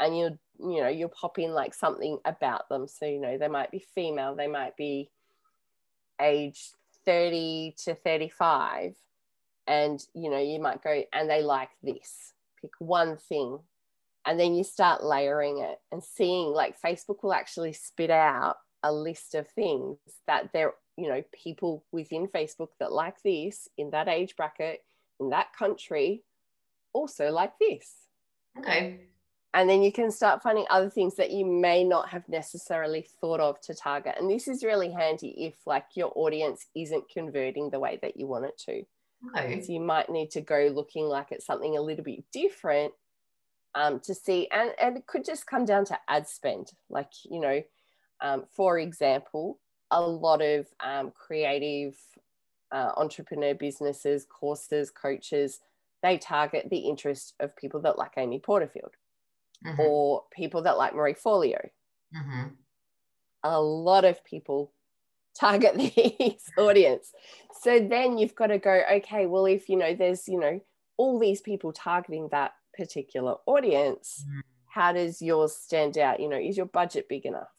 [0.00, 2.86] and you you know you'll pop in like something about them.
[2.88, 5.10] So you know they might be female, they might be
[6.20, 6.70] age
[7.06, 8.94] 30 to 35
[9.66, 12.32] and you know you might go and they like this.
[12.60, 13.58] Pick one thing.
[14.24, 18.92] And then you start layering it and seeing like facebook will actually spit out a
[18.92, 24.08] list of things that there you know people within facebook that like this in that
[24.08, 24.82] age bracket
[25.20, 26.22] in that country
[26.96, 27.94] also like this.
[28.58, 29.00] Okay.
[29.56, 33.40] And then you can start finding other things that you may not have necessarily thought
[33.40, 34.16] of to target.
[34.18, 38.26] And this is really handy if like your audience isn't converting the way that you
[38.26, 38.84] want it to.
[39.30, 39.62] Okay.
[39.62, 42.92] so you might need to go looking like it's something a little bit different
[43.74, 44.46] um, to see.
[44.52, 46.72] And, and it could just come down to ad spend.
[46.90, 47.62] Like you know
[48.20, 49.58] um, for example
[49.90, 51.96] a lot of um, creative
[52.72, 55.60] uh, entrepreneur businesses courses coaches
[56.02, 58.90] they target the interest of people that like amy porterfield
[59.64, 59.78] Mhm.
[59.78, 61.70] or people that like Marie Forleo.
[62.12, 62.56] Mhm.
[63.42, 64.72] A lot of people
[65.34, 67.12] target this audience.
[67.62, 70.60] So then you've got to go, okay, well, if you know there's, you know,
[70.98, 74.42] all these people targeting that particular audience, Mm.
[74.66, 76.20] how does yours stand out?
[76.20, 77.50] You know, is your budget big enough?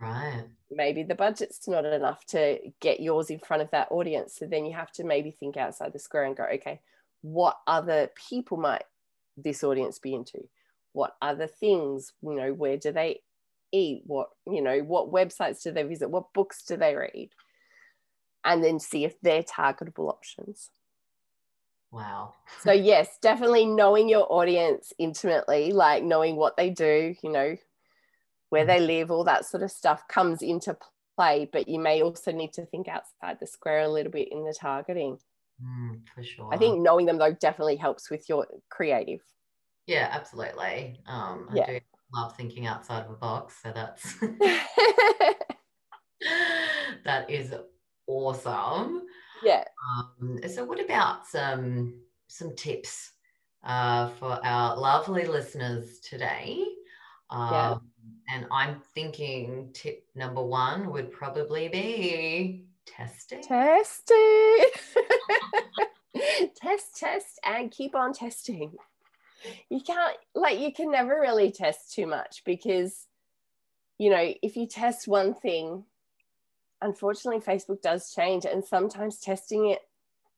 [0.00, 0.50] Right.
[0.72, 4.36] Maybe the budget's not enough to get yours in front of that audience.
[4.36, 6.80] So then you have to maybe think outside the square and go, okay,
[7.22, 8.84] what other people might
[9.36, 10.48] this audience be into?
[10.92, 13.20] What other things, you know, where do they
[13.72, 14.02] eat?
[14.06, 16.10] What, you know, what websites do they visit?
[16.10, 17.30] What books do they read?
[18.44, 20.70] And then see if they're targetable options.
[21.92, 22.34] Wow.
[22.60, 27.56] So, yes, definitely knowing your audience intimately, like knowing what they do, you know,
[28.50, 30.76] where they live, all that sort of stuff comes into
[31.16, 31.48] play.
[31.52, 34.54] But you may also need to think outside the square a little bit in the
[34.58, 35.18] targeting.
[35.62, 36.48] Mm, for sure.
[36.52, 39.20] I think knowing them, though, definitely helps with your creative.
[39.90, 41.00] Yeah, absolutely.
[41.08, 41.66] Um, I Yeah.
[41.66, 41.80] do
[42.14, 43.56] love thinking outside of a box.
[43.60, 44.14] So that's
[47.04, 47.52] that is
[48.06, 49.02] awesome.
[49.42, 49.64] yeah.
[49.96, 51.94] Um, so what about some
[52.28, 53.10] some tips
[53.64, 56.64] uh, for our lovely listeners today?
[57.30, 57.78] Um, Yeah.
[58.32, 63.42] And I'm thinking tip number one would probably be testing.
[63.42, 64.66] Testing.
[66.62, 68.76] test, test, and keep on testing.
[69.68, 73.06] You can't, like, you can never really test too much because,
[73.98, 75.84] you know, if you test one thing,
[76.80, 78.44] unfortunately, Facebook does change.
[78.44, 79.80] And sometimes testing it,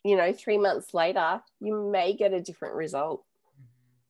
[0.05, 3.25] you know, three months later, you may get a different result.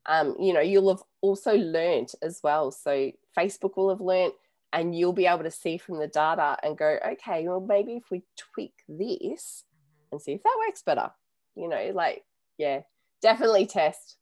[0.05, 2.71] Um, you know, you'll have also learned as well.
[2.71, 4.33] So Facebook will have learned
[4.73, 8.09] and you'll be able to see from the data and go, okay, well, maybe if
[8.09, 9.63] we tweak this
[10.11, 11.11] and see if that works better,
[11.55, 12.23] you know, like,
[12.57, 12.81] yeah,
[13.21, 14.17] definitely test.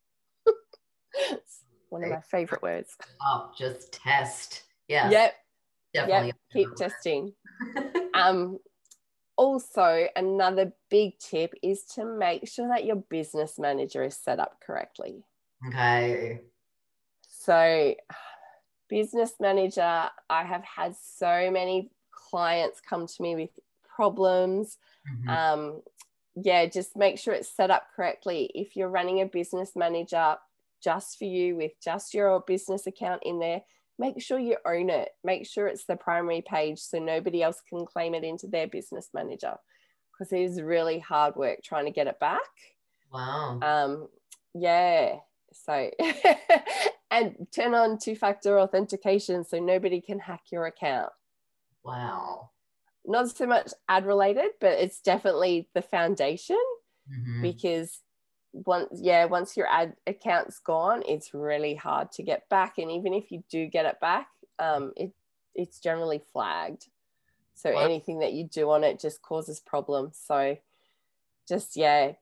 [1.13, 2.95] It's one of my favorite words.
[3.21, 4.63] Oh, just test.
[4.87, 5.09] Yeah.
[5.09, 5.33] Yep.
[5.93, 6.27] Definitely.
[6.27, 7.33] Yep, keep testing.
[8.13, 8.59] um,
[9.35, 14.61] also, another big tip is to make sure that your business manager is set up
[14.65, 15.23] correctly.
[15.67, 16.41] okay.
[17.27, 17.95] So,
[18.87, 23.49] business manager, I have had so many clients come to me with
[23.83, 24.77] problems.
[25.09, 25.27] Mhm.
[25.27, 25.81] Um,
[26.35, 28.51] yeah, just make sure it's set up correctly.
[28.55, 30.37] If you're running a business manager
[30.83, 33.61] just for you with just your business account in there,
[33.99, 35.09] make sure you own it.
[35.23, 39.09] Make sure it's the primary page so nobody else can claim it into their business
[39.13, 39.55] manager
[40.11, 42.39] because it is really hard work trying to get it back.
[43.13, 43.59] Wow.
[43.61, 44.07] Um,
[44.53, 45.17] yeah.
[45.53, 45.89] So,
[47.11, 51.11] and turn on two factor authentication so nobody can hack your account.
[51.83, 52.49] wow.
[53.03, 56.59] Not so much ad related, but it's definitely the foundation
[57.11, 57.41] Mhm.
[57.41, 57.99] because
[58.53, 62.77] once, yeah, once your ad account's gone, it's really hard to get back.
[62.77, 64.27] And even if you do get it back,
[64.59, 65.11] um, it
[65.55, 66.87] it's generally flagged.
[67.53, 67.85] So Wow.
[67.85, 70.19] anything that you do on it just causes problems.
[70.25, 70.57] So
[71.47, 72.13] just yeah,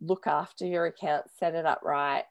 [0.00, 2.24] look after your account, set it up right,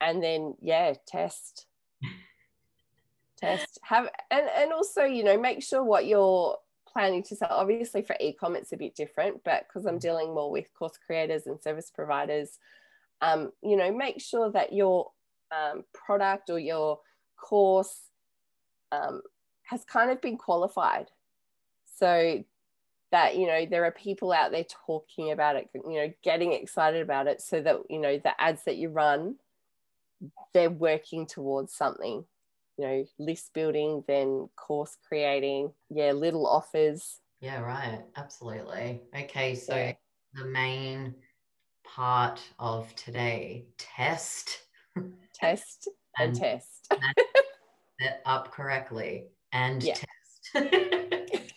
[0.00, 1.66] and then yeah, test.
[3.36, 3.78] test.
[3.82, 6.58] Have and, and also, you know, make sure what you're
[6.96, 7.48] planning to sell.
[7.50, 11.46] Obviously for ecom it's a bit different, but because I'm dealing more with course creators
[11.46, 12.58] and service providers,
[13.20, 15.10] um, you know, make sure that your
[15.50, 17.00] um, product or your
[17.36, 18.10] course
[18.92, 19.20] um,
[19.64, 21.10] has kind of been qualified.
[21.98, 22.44] So
[23.12, 27.00] that you know there are people out there talking about it you know getting excited
[27.00, 29.36] about it so that you know the ads that you run
[30.52, 32.24] they're working towards something
[32.78, 38.02] you know list building then course creating yeah little offers Yeah, right.
[38.16, 39.02] Absolutely.
[39.14, 39.92] Okay, so Yeah.
[40.34, 41.14] the main
[41.84, 44.60] part of today test
[45.34, 46.92] test and, And- test
[47.98, 49.94] it up correctly and Yeah.
[49.94, 50.54] test.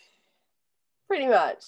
[1.08, 1.64] pretty much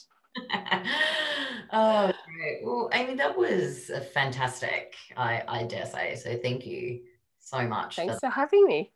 [1.72, 2.60] oh, great.
[2.64, 4.94] Well, Amy, that was fantastic.
[5.16, 6.14] I, I dare say.
[6.16, 7.02] So thank you
[7.38, 8.92] so much thanks for for having me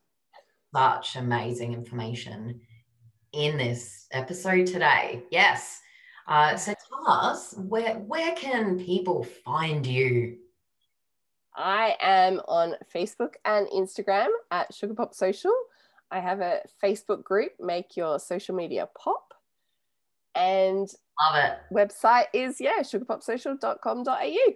[0.76, 2.60] such amazing information
[3.32, 5.22] in this episode today.
[5.30, 5.80] Yes.
[6.28, 10.36] Uh, so tell us where where can people find you?
[11.56, 15.54] I am on Facebook and Instagram at Sugar Pop Social.
[16.10, 19.32] I have a Facebook group, Make Your Social Media Pop.
[20.34, 20.86] And
[21.18, 21.58] Love it.
[21.72, 24.52] website is, yeah, sugarpopsocial.com.au.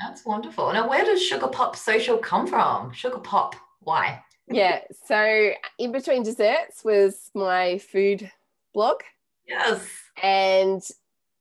[0.00, 0.72] That's wonderful.
[0.72, 2.92] Now, where does Sugar Pop Social come from?
[2.92, 4.22] Sugar Pop, why?
[4.48, 8.30] Yeah, so In Between Desserts was my food
[8.72, 9.00] blog.
[9.46, 9.86] Yes.
[10.22, 10.82] And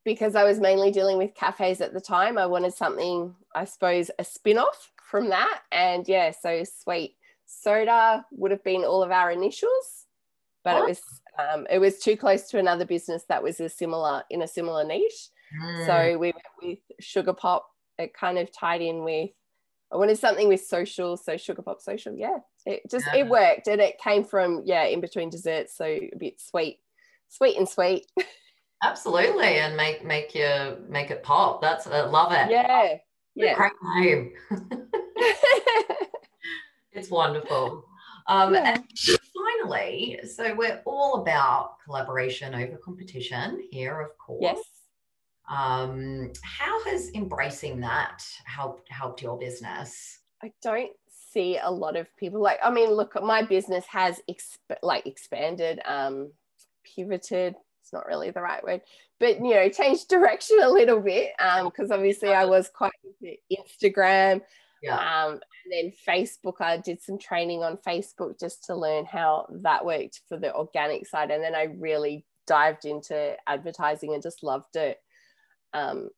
[0.03, 4.11] because I was mainly dealing with cafes at the time, I wanted something, I suppose,
[4.19, 5.61] a spin off from that.
[5.71, 10.05] And yeah, so Sweet Soda would have been all of our initials,
[10.63, 11.01] but it was
[11.37, 14.83] um, it was too close to another business that was a similar in a similar
[14.83, 15.29] niche.
[15.61, 17.67] Mm, So we went with Sugar Pop.
[17.97, 19.31] It kind of tied in with
[19.93, 22.13] I wanted something with social, so Sugar Pop Social.
[22.15, 23.19] Yeah, it just Yeah.
[23.21, 26.79] it worked, and it came from yeah in between desserts, so a bit sweet,
[27.29, 28.05] sweet and sweet.
[28.83, 31.61] absolutely, and make make your make it pop.
[31.61, 32.49] That's I love it.
[32.51, 32.97] yeah,
[33.35, 33.69] yeah.
[36.91, 37.83] It's wonderful.
[38.27, 38.75] Um, Yeah.
[38.75, 38.83] And
[39.61, 44.39] finally, so we're all about collaboration over competition here, of course.
[44.41, 44.57] yes.
[45.49, 50.19] Um, how has embracing that helped helped your business?
[50.41, 50.91] I don't
[51.35, 55.81] see a lot of people like I mean look my business has exp- like expanded
[55.85, 56.31] um
[56.95, 58.81] pivoted it's not really the right word
[59.19, 63.35] but you know changed direction a little bit um because obviously I was quite into
[63.51, 64.41] Instagram
[64.81, 64.95] Yeah.
[65.25, 69.85] um and then Facebook I did some training on Facebook just to learn how that
[69.85, 74.77] worked for the organic side and then I really dived into advertising and just loved
[74.77, 75.01] it
[75.75, 76.09] um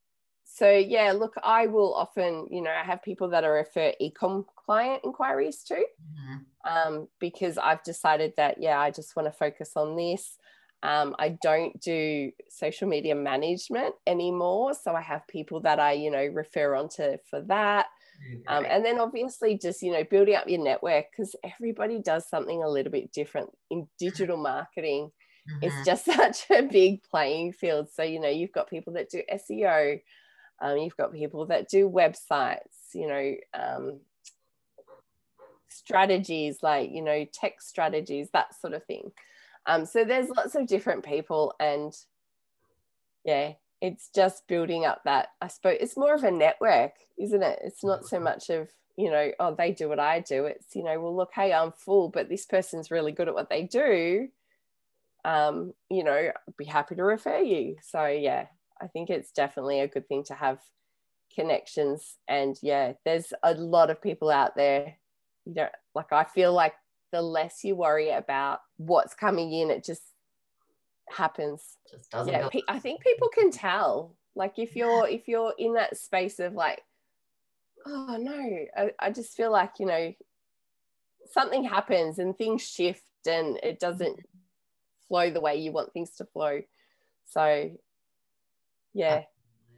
[0.46, 4.46] so yeah look i will often you know i have people that I refer ecom
[4.56, 6.46] client inquiries to Mhm.
[6.66, 10.38] um, because i've decided that yeah i just want to focus on this.
[10.84, 16.12] Um, i don't do social media management anymore so i have people that i you
[16.12, 17.88] know refer onto for that.
[18.48, 22.64] Um, and then obviously just you know building up your network because everybody does something
[22.64, 25.12] a little bit different in digital marketing
[25.50, 25.58] Mhm.
[25.62, 27.90] it's just such a big playing field.
[27.90, 30.02] So, you know, you've got people that do SEO,
[30.60, 34.00] um, you've got people that do websites, you know, um,
[35.70, 39.12] strategies like, you know, tech strategies, that sort of thing.
[39.66, 41.94] Um, so there's lots of different people, and
[43.24, 45.30] yeah, it's just building up that.
[45.42, 47.60] I suppose it's more of a network, isn't it?
[47.64, 50.46] It's not so much of, you know, oh, they do what I do.
[50.46, 53.50] It's, you know, well, look, hey, I'm full, but this person's really good at what
[53.50, 54.30] they do
[55.28, 57.76] um, you know, I'd be happy to refer you.
[57.84, 58.46] So yeah,
[58.82, 60.60] I think it's definitely a good thing to have
[61.36, 62.16] connections.
[62.30, 64.96] And yeah, there's a lot of people out there.
[65.46, 66.76] You know, like I feel like
[67.12, 70.04] the less you worry about what's coming in, it just
[71.10, 71.62] happens.
[71.92, 74.16] Just doesn't Yeah, I think people can tell.
[74.34, 76.82] Like if you're if you're in that space of like,
[77.86, 80.14] oh no, I, I just feel like you know
[81.32, 84.22] something happens and things shift and it doesn't
[85.08, 86.62] flow the way you want things to flow.
[87.26, 87.72] So
[88.94, 89.22] yeah,